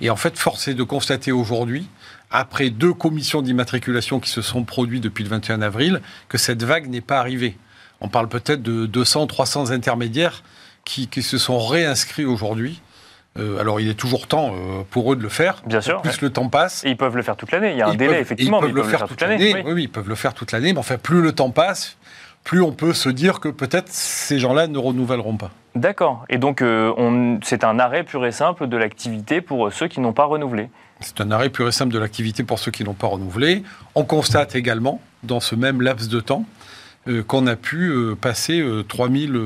Et 0.00 0.10
en 0.10 0.16
fait, 0.16 0.36
force 0.36 0.68
est 0.68 0.74
de 0.74 0.82
constater 0.82 1.30
aujourd'hui, 1.32 1.86
après 2.34 2.70
deux 2.70 2.92
commissions 2.92 3.42
d'immatriculation 3.42 4.20
qui 4.20 4.28
se 4.30 4.42
sont 4.42 4.64
produites 4.64 5.02
depuis 5.02 5.24
le 5.24 5.30
21 5.30 5.62
avril, 5.62 6.00
que 6.28 6.36
cette 6.36 6.62
vague 6.62 6.88
n'est 6.88 7.00
pas 7.00 7.18
arrivée. 7.18 7.56
On 8.00 8.08
parle 8.08 8.28
peut-être 8.28 8.60
de 8.62 8.86
200, 8.86 9.26
300 9.28 9.70
intermédiaires 9.70 10.42
qui, 10.84 11.06
qui 11.08 11.22
se 11.22 11.38
sont 11.38 11.58
réinscrits 11.58 12.24
aujourd'hui. 12.24 12.82
Euh, 13.38 13.58
alors, 13.58 13.80
il 13.80 13.88
est 13.88 13.94
toujours 13.94 14.26
temps 14.28 14.52
euh, 14.54 14.82
pour 14.90 15.12
eux 15.12 15.16
de 15.16 15.22
le 15.22 15.28
faire. 15.28 15.62
Bien 15.66 15.80
sûr, 15.80 16.02
Plus 16.02 16.10
ouais. 16.10 16.16
le 16.22 16.30
temps 16.30 16.48
passe, 16.48 16.84
Et 16.84 16.90
ils 16.90 16.96
peuvent 16.96 17.16
le 17.16 17.22
faire 17.22 17.36
toute 17.36 17.50
l'année. 17.50 17.72
Il 17.72 17.78
y 17.78 17.82
a 17.82 17.88
un 17.88 17.94
délai 17.94 18.12
peuvent- 18.12 18.20
effectivement, 18.22 18.60
ils 18.62 18.66
mais 18.68 18.72
peuvent, 18.74 18.84
le 18.84 18.96
faire 18.98 19.08
toute 19.08 19.20
l'année. 19.20 19.54
Oui, 19.64 19.72
oui, 19.72 19.82
ils 19.84 19.88
peuvent 19.88 20.08
le 20.08 20.14
faire 20.14 20.34
toute 20.34 20.52
l'année. 20.52 20.72
Mais 20.72 20.78
enfin, 20.78 20.98
plus 20.98 21.20
le 21.22 21.32
temps 21.32 21.50
passe, 21.50 21.96
plus 22.44 22.60
on 22.62 22.72
peut 22.72 22.92
se 22.92 23.08
dire 23.08 23.40
que 23.40 23.48
peut-être 23.48 23.88
ces 23.90 24.38
gens-là 24.38 24.66
ne 24.66 24.78
renouvelleront 24.78 25.36
pas. 25.36 25.50
D'accord. 25.74 26.24
Et 26.28 26.38
donc 26.38 26.62
euh, 26.62 27.36
c'est 27.42 27.64
un 27.64 27.78
arrêt 27.78 28.04
pur 28.04 28.24
et 28.26 28.32
simple 28.32 28.68
de 28.68 28.76
l'activité 28.76 29.40
pour 29.40 29.72
ceux 29.72 29.88
qui 29.88 30.00
n'ont 30.00 30.12
pas 30.12 30.24
renouvelé. 30.26 30.68
C'est 31.00 31.20
un 31.20 31.30
arrêt 31.32 31.50
pur 31.50 31.66
et 31.66 31.72
simple 31.72 31.92
de 31.92 31.98
l'activité 31.98 32.44
pour 32.44 32.58
ceux 32.58 32.70
qui 32.70 32.84
n'ont 32.84 32.94
pas 32.94 33.08
renouvelé. 33.08 33.64
On 33.96 34.04
constate 34.04 34.54
également, 34.54 35.00
dans 35.24 35.40
ce 35.40 35.54
même 35.56 35.82
laps 35.82 36.08
de 36.08 36.20
temps, 36.20 36.44
euh, 37.08 37.22
qu'on 37.24 37.46
a 37.48 37.56
pu 37.56 37.88
euh, 37.90 38.14
passer 38.14 38.60
euh, 38.60 38.84
3000 38.84 39.34
euh, 39.34 39.40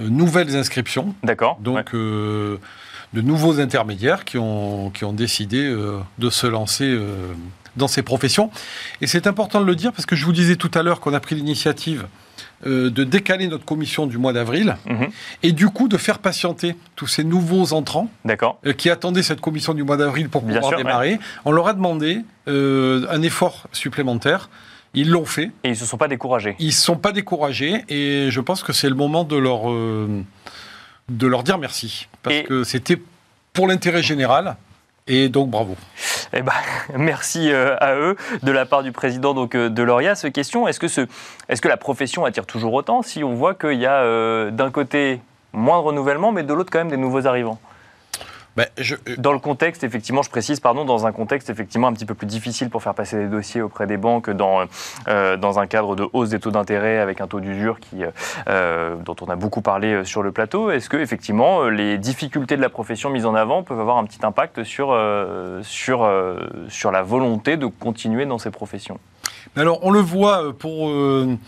euh, 0.00 0.08
nouvelles 0.08 0.56
inscriptions. 0.56 1.14
D'accord. 1.22 1.58
Donc, 1.60 1.76
Ouais. 1.76 1.84
euh, 1.94 2.56
de 3.14 3.20
nouveaux 3.22 3.60
intermédiaires 3.60 4.24
qui 4.24 4.36
ont, 4.36 4.90
qui 4.90 5.04
ont 5.04 5.12
décidé 5.14 5.64
euh, 5.64 5.98
de 6.18 6.28
se 6.28 6.46
lancer 6.46 6.84
euh, 6.84 7.32
dans 7.78 7.88
ces 7.88 8.02
professions. 8.02 8.50
Et 9.00 9.06
c'est 9.06 9.26
important 9.26 9.60
de 9.60 9.64
le 9.66 9.74
dire 9.74 9.92
parce 9.92 10.04
que 10.04 10.16
je 10.16 10.24
vous 10.26 10.32
disais 10.32 10.56
tout 10.56 10.70
à 10.74 10.82
l'heure 10.82 11.00
qu'on 11.00 11.14
a 11.14 11.20
pris 11.20 11.34
l'initiative 11.36 12.06
euh, 12.66 12.90
de 12.90 13.04
décaler 13.04 13.46
notre 13.48 13.64
commission 13.64 14.06
du 14.06 14.18
mois 14.18 14.32
d'avril 14.32 14.76
Mhm. 14.86 15.08
et 15.44 15.52
du 15.52 15.68
coup 15.68 15.86
de 15.88 15.96
faire 15.96 16.18
patienter 16.18 16.76
tous 16.96 17.06
ces 17.06 17.22
nouveaux 17.24 17.72
entrants 17.72 18.10
euh, 18.66 18.72
qui 18.72 18.90
attendaient 18.90 19.22
cette 19.22 19.40
commission 19.40 19.74
du 19.74 19.84
mois 19.84 19.96
d'avril 19.96 20.28
pour 20.28 20.42
pouvoir 20.42 20.64
sûr, 20.64 20.76
démarrer. 20.76 21.18
On 21.44 21.52
leur 21.52 21.68
a 21.68 21.72
demandé 21.72 22.20
euh, 22.48 23.06
un 23.10 23.22
effort 23.22 23.68
supplémentaire. 23.72 24.50
Ils 24.94 25.10
l'ont 25.10 25.24
fait. 25.26 25.50
Et 25.64 25.68
ils 25.68 25.70
ne 25.70 25.74
se 25.76 25.86
sont 25.86 25.98
pas 25.98 26.08
découragés. 26.08 26.56
Ils 26.58 26.66
ne 26.68 26.72
sont 26.72 26.96
pas 26.96 27.12
découragés 27.12 27.84
et 27.88 28.28
je 28.30 28.40
pense 28.40 28.62
que 28.62 28.72
c'est 28.72 28.88
le 28.88 28.94
moment 28.96 29.22
de 29.22 29.36
leur, 29.36 29.70
euh, 29.70 30.22
de 31.10 31.26
leur 31.28 31.42
dire 31.44 31.58
merci. 31.58 32.08
Parce 32.22 32.36
Et- 32.36 32.44
que 32.44 32.64
c'était 32.64 33.00
pour 33.52 33.68
l'intérêt 33.68 34.02
général 34.02 34.56
Et 35.08 35.28
donc 35.28 35.48
bravo. 35.48 35.74
Eh 36.34 36.42
ben, 36.42 36.52
merci 36.96 37.50
euh, 37.50 37.76
à 37.80 37.94
eux 37.96 38.16
de 38.42 38.52
la 38.52 38.66
part 38.66 38.82
du 38.82 38.92
président 38.92 39.34
donc, 39.34 39.54
euh, 39.54 39.70
de 39.70 39.82
l'ORIAS. 39.82 40.26
Question, 40.32 40.68
est-ce 40.68 40.78
que, 40.78 40.88
ce, 40.88 41.06
est 41.48 41.60
que 41.60 41.68
la 41.68 41.78
profession 41.78 42.24
attire 42.24 42.46
toujours 42.46 42.74
autant 42.74 43.02
si 43.02 43.24
on 43.24 43.34
voit 43.34 43.54
qu'il 43.54 43.78
y 43.78 43.86
a 43.86 44.02
euh, 44.02 44.50
d'un 44.50 44.70
côté 44.70 45.20
moins 45.52 45.78
de 45.78 45.84
renouvellement, 45.84 46.30
mais 46.30 46.42
de 46.42 46.52
l'autre 46.52 46.70
quand 46.70 46.78
même 46.78 46.90
des 46.90 46.98
nouveaux 46.98 47.26
arrivants? 47.26 47.58
Ben, 48.58 48.66
je- 48.76 48.96
Dans 49.18 49.32
le 49.32 49.38
contexte, 49.38 49.84
effectivement, 49.84 50.22
je 50.22 50.30
précise, 50.30 50.58
pardon, 50.58 50.84
dans 50.84 51.06
un 51.06 51.12
contexte 51.12 51.48
effectivement 51.48 51.86
un 51.86 51.92
petit 51.92 52.04
peu 52.04 52.14
plus 52.14 52.26
difficile 52.26 52.70
pour 52.70 52.82
faire 52.82 52.92
passer 52.92 53.16
des 53.16 53.28
dossiers 53.28 53.62
auprès 53.62 53.86
des 53.86 53.96
banques 53.96 54.30
dans, 54.30 54.64
euh, 55.06 55.36
dans 55.36 55.60
un 55.60 55.68
cadre 55.68 55.94
de 55.94 56.04
hausse 56.12 56.30
des 56.30 56.40
taux 56.40 56.50
d'intérêt 56.50 56.98
avec 56.98 57.20
un 57.20 57.28
taux 57.28 57.38
d'usure 57.38 57.78
qui, 57.78 57.98
euh, 58.48 58.96
dont 59.04 59.14
on 59.20 59.26
a 59.26 59.36
beaucoup 59.36 59.62
parlé 59.62 59.92
euh, 59.92 60.04
sur 60.04 60.24
le 60.24 60.32
plateau, 60.32 60.72
est-ce 60.72 60.88
que 60.90 60.96
effectivement 60.96 61.62
euh, 61.62 61.68
les 61.70 61.98
difficultés 61.98 62.56
de 62.56 62.60
la 62.62 62.68
profession 62.68 63.10
mises 63.10 63.26
en 63.26 63.36
avant 63.36 63.62
peuvent 63.62 63.78
avoir 63.78 63.96
un 63.96 64.04
petit 64.04 64.26
impact 64.26 64.64
sur, 64.64 64.88
euh, 64.90 65.62
sur, 65.62 66.02
euh, 66.02 66.40
sur 66.68 66.90
la 66.90 67.02
volonté 67.02 67.56
de 67.56 67.66
continuer 67.66 68.26
dans 68.26 68.38
ces 68.38 68.50
professions? 68.50 68.98
Mais 69.54 69.62
alors, 69.62 69.78
on 69.84 69.92
le 69.92 70.00
voit 70.00 70.42
euh, 70.42 70.52
pour, 70.52 70.88
euh, 70.88 71.38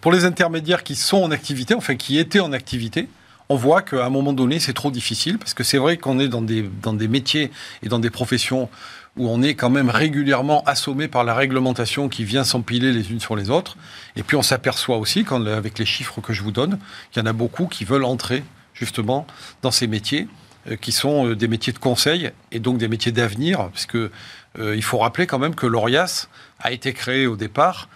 pour 0.00 0.10
les 0.10 0.24
intermédiaires 0.24 0.82
qui 0.82 0.96
sont 0.96 1.22
en 1.22 1.30
activité, 1.30 1.74
enfin 1.74 1.94
qui 1.94 2.18
étaient 2.18 2.40
en 2.40 2.52
activité. 2.52 3.08
On 3.48 3.56
voit 3.56 3.82
qu'à 3.82 4.04
un 4.04 4.10
moment 4.10 4.32
donné, 4.32 4.58
c'est 4.58 4.72
trop 4.72 4.90
difficile 4.90 5.38
parce 5.38 5.54
que 5.54 5.62
c'est 5.62 5.78
vrai 5.78 5.96
qu'on 5.98 6.18
est 6.18 6.28
dans 6.28 6.42
des, 6.42 6.68
dans 6.82 6.92
des 6.92 7.06
métiers 7.06 7.52
et 7.82 7.88
dans 7.88 8.00
des 8.00 8.10
professions 8.10 8.68
où 9.16 9.28
on 9.28 9.42
est 9.42 9.54
quand 9.54 9.70
même 9.70 9.88
régulièrement 9.88 10.62
assommé 10.64 11.08
par 11.08 11.24
la 11.24 11.34
réglementation 11.34 12.08
qui 12.08 12.24
vient 12.24 12.44
s'empiler 12.44 12.92
les 12.92 13.10
unes 13.10 13.20
sur 13.20 13.36
les 13.36 13.48
autres. 13.50 13.76
Et 14.16 14.22
puis 14.22 14.36
on 14.36 14.42
s'aperçoit 14.42 14.98
aussi, 14.98 15.24
avec 15.30 15.78
les 15.78 15.86
chiffres 15.86 16.20
que 16.20 16.32
je 16.32 16.42
vous 16.42 16.50
donne, 16.50 16.78
qu'il 17.10 17.22
y 17.22 17.24
en 17.24 17.26
a 17.26 17.32
beaucoup 17.32 17.66
qui 17.66 17.84
veulent 17.84 18.04
entrer 18.04 18.42
justement 18.74 19.26
dans 19.62 19.70
ces 19.70 19.86
métiers 19.86 20.28
euh, 20.68 20.76
qui 20.76 20.92
sont 20.92 21.28
euh, 21.28 21.36
des 21.36 21.48
métiers 21.48 21.72
de 21.72 21.78
conseil 21.78 22.30
et 22.52 22.58
donc 22.58 22.78
des 22.78 22.88
métiers 22.88 23.12
d'avenir, 23.12 23.70
parce 23.70 23.86
que 23.86 24.10
euh, 24.58 24.76
il 24.76 24.82
faut 24.82 24.98
rappeler 24.98 25.26
quand 25.26 25.38
même 25.38 25.54
que 25.54 25.66
l'ORIAS 25.66 26.28
a 26.60 26.72
été 26.72 26.92
créé 26.92 27.26
au 27.26 27.36
départ 27.36 27.88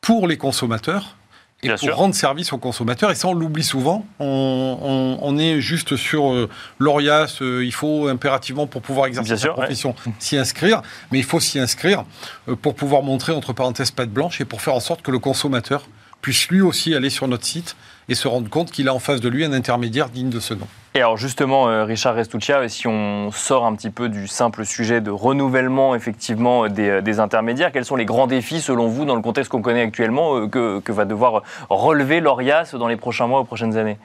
pour 0.00 0.26
les 0.26 0.36
consommateurs 0.36 1.15
et 1.62 1.68
Bien 1.68 1.76
pour 1.76 1.88
sûr. 1.88 1.96
rendre 1.96 2.14
service 2.14 2.52
aux 2.52 2.58
consommateurs. 2.58 3.10
Et 3.10 3.14
ça, 3.14 3.28
on 3.28 3.34
l'oublie 3.34 3.64
souvent. 3.64 4.04
On, 4.20 4.78
on- 4.82 5.18
on 5.22 5.38
est 5.38 5.60
juste 5.60 5.96
sur 5.96 6.32
euh, 6.32 6.50
l'ORIAS. 6.78 7.38
euh, 7.40 7.64
il 7.64 7.72
faut 7.72 8.08
impérativement, 8.08 8.66
pour 8.66 8.82
pouvoir 8.82 9.06
exercer 9.06 9.28
Bien 9.30 9.36
sa 9.36 9.42
sûr, 9.42 9.50
ouais. 9.52 9.64
profession, 9.64 9.94
s'y 10.18 10.36
inscrire. 10.36 10.82
Mais 11.10 11.18
il 11.18 11.24
faut 11.24 11.40
s'y 11.40 11.58
inscrire 11.58 12.04
euh, 12.48 12.56
pour 12.56 12.74
pouvoir 12.74 13.02
montrer, 13.02 13.32
entre 13.32 13.52
parenthèses, 13.54 13.90
patte 13.90 14.10
blanche 14.10 14.40
et 14.40 14.44
pour 14.44 14.60
faire 14.60 14.74
en 14.74 14.80
sorte 14.80 15.00
que 15.02 15.10
le 15.10 15.18
consommateur 15.18 15.86
puisse 16.20 16.48
lui 16.48 16.60
aussi 16.60 16.94
aller 16.94 17.10
sur 17.10 17.26
notre 17.26 17.44
site 17.46 17.74
et 18.08 18.14
se 18.14 18.28
rendre 18.28 18.48
compte 18.48 18.70
qu'il 18.70 18.88
a 18.88 18.94
en 18.94 18.98
face 18.98 19.20
de 19.20 19.28
lui 19.28 19.44
un 19.44 19.52
intermédiaire 19.52 20.08
digne 20.08 20.30
de 20.30 20.40
ce 20.40 20.54
nom. 20.54 20.66
Et 20.94 20.98
alors 21.00 21.16
justement, 21.16 21.68
euh, 21.68 21.84
Richard 21.84 22.14
Restuccia, 22.14 22.66
si 22.68 22.86
on 22.86 23.30
sort 23.30 23.66
un 23.66 23.74
petit 23.74 23.90
peu 23.90 24.08
du 24.08 24.28
simple 24.28 24.64
sujet 24.64 25.00
de 25.00 25.10
renouvellement 25.10 25.94
effectivement 25.94 26.68
des, 26.68 26.88
euh, 26.88 27.00
des 27.02 27.20
intermédiaires, 27.20 27.70
quels 27.72 27.84
sont 27.84 27.96
les 27.96 28.06
grands 28.06 28.26
défis 28.26 28.60
selon 28.60 28.88
vous 28.88 29.04
dans 29.04 29.16
le 29.16 29.22
contexte 29.22 29.50
qu'on 29.50 29.60
connaît 29.62 29.82
actuellement 29.82 30.36
euh, 30.36 30.46
que, 30.46 30.80
que 30.80 30.92
va 30.92 31.04
devoir 31.04 31.42
relever 31.68 32.20
l'ORIAS 32.20 32.74
dans 32.78 32.88
les 32.88 32.96
prochains 32.96 33.26
mois 33.26 33.40
ou 33.40 33.44
prochaines 33.44 33.76
années? 33.76 33.98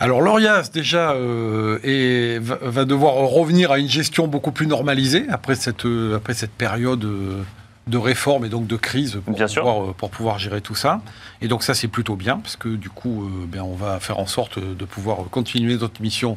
Alors 0.00 0.20
l'ORIAS 0.22 0.70
déjà 0.72 1.10
euh, 1.10 1.80
est- 1.82 2.38
va, 2.40 2.84
devoir 2.84 3.14
revenir 3.14 3.72
à 3.72 3.78
une 3.78 3.88
gestion 3.88 4.28
beaucoup 4.28 4.52
plus 4.52 4.68
normalisée 4.68 5.26
après 5.28 5.56
cette, 5.56 5.84
euh, 5.86 6.16
après 6.16 6.34
cette 6.34 6.52
période 6.52 7.04
euh, 7.04 7.42
de 7.88 7.98
réforme 7.98 8.44
et 8.44 8.48
donc 8.48 8.66
de 8.66 8.76
crise 8.76 9.20
pour, 9.24 9.34
Bien 9.34 9.46
pouvoir, 9.46 9.82
euh, 9.82 9.92
pour 9.92 10.10
pouvoir 10.10 10.38
gérer 10.38 10.60
tout 10.60 10.74
ça. 10.74 11.00
Et 11.40 11.48
donc 11.48 11.62
ça 11.62 11.74
c'est 11.74 11.88
plutôt 11.88 12.16
bien 12.16 12.38
parce 12.38 12.56
que 12.56 12.68
du 12.68 12.90
coup 12.90 13.24
euh, 13.24 13.46
ben, 13.46 13.62
on 13.62 13.74
va 13.74 13.98
faire 14.00 14.18
en 14.18 14.26
sorte 14.26 14.58
de 14.58 14.84
pouvoir 14.84 15.18
continuer 15.30 15.76
notre 15.76 16.00
mission 16.02 16.36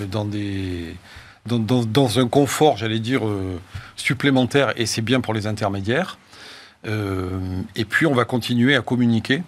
euh, 0.00 0.06
dans 0.06 0.24
des... 0.24 0.94
Dans, 1.44 1.58
dans- 1.58 1.82
dans 1.84 2.20
un 2.20 2.28
confort, 2.28 2.76
j'allais 2.76 3.00
dire, 3.00 3.26
euh, 3.26 3.58
supplémentaire, 3.96 4.72
et 4.76 4.86
c'est 4.86 5.02
bien 5.02 5.20
pour 5.20 5.34
les 5.34 5.48
intermédiaires. 5.48 6.16
Euh, 6.86 7.30
et 7.74 7.84
puis, 7.84 8.06
on 8.06 8.14
va 8.14 8.24
continuer 8.24 8.76
à 8.76 8.80
communiquer 8.80 9.42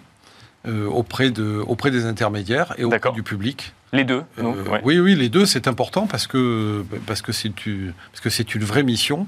auprès, 0.67 1.29
de, 1.29 1.63
auprès 1.67 1.91
des 1.91 2.05
intermédiaires 2.05 2.73
et 2.77 2.83
auprès 2.83 3.11
du 3.13 3.23
public. 3.23 3.71
Les 3.93 4.03
deux 4.03 4.23
donc, 4.37 4.57
ouais. 4.69 4.81
Oui, 4.83 4.99
oui, 4.99 5.15
les 5.15 5.29
deux, 5.29 5.45
c'est 5.45 5.67
important 5.69 6.05
parce 6.07 6.27
que 6.27 6.83
parce 7.05 7.21
que 7.21 7.31
c'est 7.31 7.65
une, 7.65 7.93
parce 8.11 8.19
que 8.21 8.29
c'est 8.29 8.55
une 8.55 8.63
vraie 8.63 8.83
mission. 8.83 9.25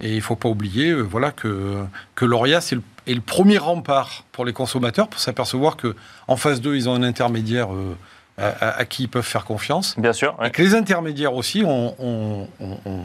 Et 0.00 0.10
il 0.12 0.16
ne 0.16 0.20
faut 0.20 0.36
pas 0.36 0.48
oublier 0.48 0.90
euh, 0.90 1.00
voilà, 1.02 1.32
que, 1.32 1.82
que 2.14 2.24
l'ORIAS 2.24 2.68
est 2.72 2.76
le, 2.76 2.82
est 3.08 3.14
le 3.14 3.20
premier 3.20 3.58
rempart 3.58 4.24
pour 4.32 4.44
les 4.44 4.52
consommateurs 4.52 5.08
pour 5.08 5.18
s'apercevoir 5.20 5.76
qu'en 5.76 6.36
face 6.36 6.60
d'eux, 6.60 6.76
ils 6.76 6.88
ont 6.88 6.94
un 6.94 7.02
intermédiaire 7.02 7.74
euh, 7.74 7.96
à, 8.36 8.46
à- 8.46 8.78
à 8.78 8.84
qui 8.84 9.04
ils 9.04 9.08
peuvent 9.08 9.24
faire 9.26 9.44
confiance. 9.44 9.98
Bien 9.98 10.12
sûr. 10.12 10.36
ouais. 10.38 10.48
Et 10.48 10.50
que 10.52 10.62
les 10.62 10.74
intermédiaires 10.76 11.34
aussi 11.34 11.64
ont, 11.64 11.94
ont- 11.98 12.48
ont- 12.60 12.78
ont- 12.86 13.04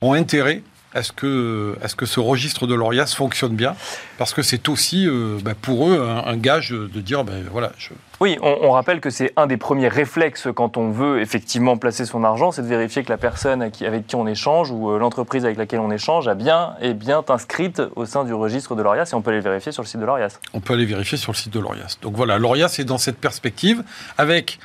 ont 0.00 0.12
intérêt 0.14 0.62
à 0.94 1.02
ce, 1.02 1.12
que, 1.12 1.76
à 1.82 1.88
ce 1.88 1.94
que 1.96 2.06
ce 2.06 2.20
registre 2.20 2.66
de 2.66 2.74
l'ORIAS 2.74 3.14
fonctionne 3.14 3.54
bien, 3.54 3.74
parce 4.18 4.34
que 4.34 4.42
c'est 4.42 4.68
aussi 4.68 5.06
euh, 5.06 5.38
bah, 5.42 5.52
pour 5.60 5.88
eux 5.88 6.00
un, 6.00 6.24
un 6.26 6.36
gage 6.36 6.70
de 6.70 7.00
dire, 7.00 7.24
ben 7.24 7.44
voilà, 7.50 7.72
je, 7.78 7.90
Oui, 8.20 8.38
on, 8.42 8.58
on 8.62 8.70
rappelle 8.72 9.00
que 9.00 9.10
c'est 9.10 9.32
un 9.36 9.46
des 9.46 9.56
premiers 9.56 9.88
réflexes 9.88 10.48
quand 10.54 10.76
on 10.76 10.90
veut 10.90 11.20
effectivement 11.20 11.76
placer 11.76 12.04
son 12.04 12.24
argent, 12.24 12.52
c'est 12.52 12.62
de 12.62 12.66
vérifier 12.66 13.02
que 13.02 13.10
la 13.10 13.18
personne 13.18 13.62
avec 13.62 14.06
qui 14.06 14.16
on 14.16 14.26
échange 14.26 14.70
ou 14.70 14.90
euh, 14.90 14.98
l'entreprise 14.98 15.44
avec 15.44 15.56
laquelle 15.58 15.80
on 15.80 15.90
échange 15.90 16.28
a 16.28 16.34
bien 16.34 16.74
est 16.80 16.94
bien 16.94 17.22
inscrite 17.28 17.82
au 17.96 18.04
sein 18.04 18.24
du 18.24 18.34
registre 18.34 18.74
de 18.74 18.82
l'ORIAS 18.82 19.10
et 19.12 19.14
on 19.14 19.22
peut 19.22 19.30
les 19.30 19.40
vérifier 19.40 19.72
sur 19.72 19.82
le 19.82 19.88
site 19.88 20.00
de 20.00 20.04
l'ORIAS. 20.04 20.38
on 20.52 20.60
peut 20.60 20.74
aller 20.74 20.84
vérifier 20.84 21.16
sur 21.18 21.32
le 21.32 21.36
site 21.36 21.52
de 21.52 21.60
l'ORIAS. 21.60 21.96
Donc 22.02 22.14
voilà, 22.14 22.38
l'ORIAS 22.38 22.76
est 22.78 22.84
dans 22.84 22.98
cette 22.98 23.18
perspective, 23.18 23.82
avec, 24.18 24.58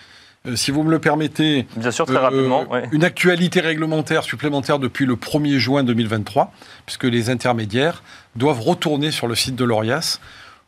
si 0.55 0.71
vous 0.71 0.83
me 0.83 0.91
le 0.91 0.99
permettez, 0.99 1.67
Bien 1.75 1.91
sûr, 1.91 2.05
très 2.05 2.15
euh, 2.15 2.19
rapidement. 2.19 2.69
ouais. 2.71 2.83
une 2.91 3.03
actualité 3.03 3.59
réglementaire 3.59 4.23
supplémentaire 4.23 4.79
depuis 4.79 5.05
le 5.05 5.15
1er 5.15 5.57
juin 5.57 5.83
2023, 5.83 6.53
puisque 6.85 7.03
les 7.05 7.29
intermédiaires 7.29 8.03
doivent 8.35 8.61
retourner 8.61 9.11
sur 9.11 9.27
le 9.27 9.35
site 9.35 9.55
de 9.55 9.63
l'ORIAS 9.65 10.19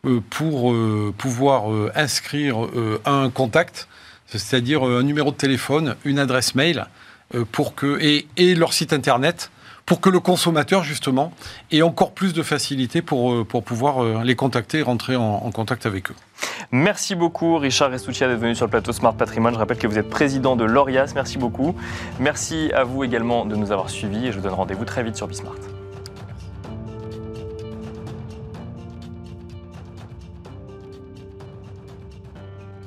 euh, 0.05 0.19
pour 0.29 0.71
euh, 0.71 1.13
pouvoir 1.17 1.71
euh, 1.71 1.91
inscrire 1.95 2.65
euh, 2.65 3.01
un 3.05 3.29
contact, 3.29 3.87
c'est-à-dire 4.27 4.87
euh, 4.87 4.99
un 4.99 5.03
numéro 5.03 5.31
de 5.31 5.37
téléphone, 5.37 5.95
une 6.05 6.19
adresse 6.19 6.55
mail, 6.55 6.85
euh, 7.35 7.45
pour 7.51 7.75
que, 7.75 7.97
et, 8.01 8.27
et 8.37 8.55
leur 8.55 8.73
site 8.73 8.93
internet, 8.93 9.51
pour 9.89 9.99
que 10.01 10.09
le 10.11 10.19
consommateur, 10.19 10.83
justement, 10.83 11.33
ait 11.71 11.81
encore 11.81 12.11
plus 12.11 12.31
de 12.33 12.43
facilité 12.43 13.01
pour, 13.01 13.33
euh, 13.33 13.43
pouvoir 13.43 14.03
euh, 14.03 14.21
les 14.23 14.35
contacter 14.35 14.77
et 14.77 14.81
rentrer 14.83 15.15
en- 15.15 15.23
en 15.43 15.51
contact 15.51 15.87
avec 15.87 16.11
eux. 16.11 16.15
Merci 16.71 17.15
beaucoup 17.15 17.57
Richard 17.57 17.89
Restuccia 17.89 18.27
d'être 18.27 18.37
venu 18.39 18.53
sur 18.53 18.65
le 18.67 18.69
plateau 18.69 18.91
Smart 18.93 19.15
Patrimoine. 19.15 19.55
Je 19.55 19.59
rappelle 19.59 19.77
que 19.79 19.87
vous 19.87 19.97
êtes 19.97 20.07
président 20.09 20.55
de 20.55 20.63
l'ORIAS. 20.63 21.13
Merci 21.15 21.39
beaucoup. 21.39 21.75
Merci 22.19 22.71
à 22.75 22.83
vous 22.83 23.03
également 23.03 23.45
de 23.45 23.55
nous 23.55 23.71
avoir 23.71 23.89
suivis 23.89 24.27
et 24.27 24.31
je 24.31 24.37
vous 24.37 24.43
donne 24.43 24.53
rendez-vous 24.53 24.85
très 24.85 25.01
vite 25.01 25.15
sur 25.15 25.27
Bismart. 25.27 25.55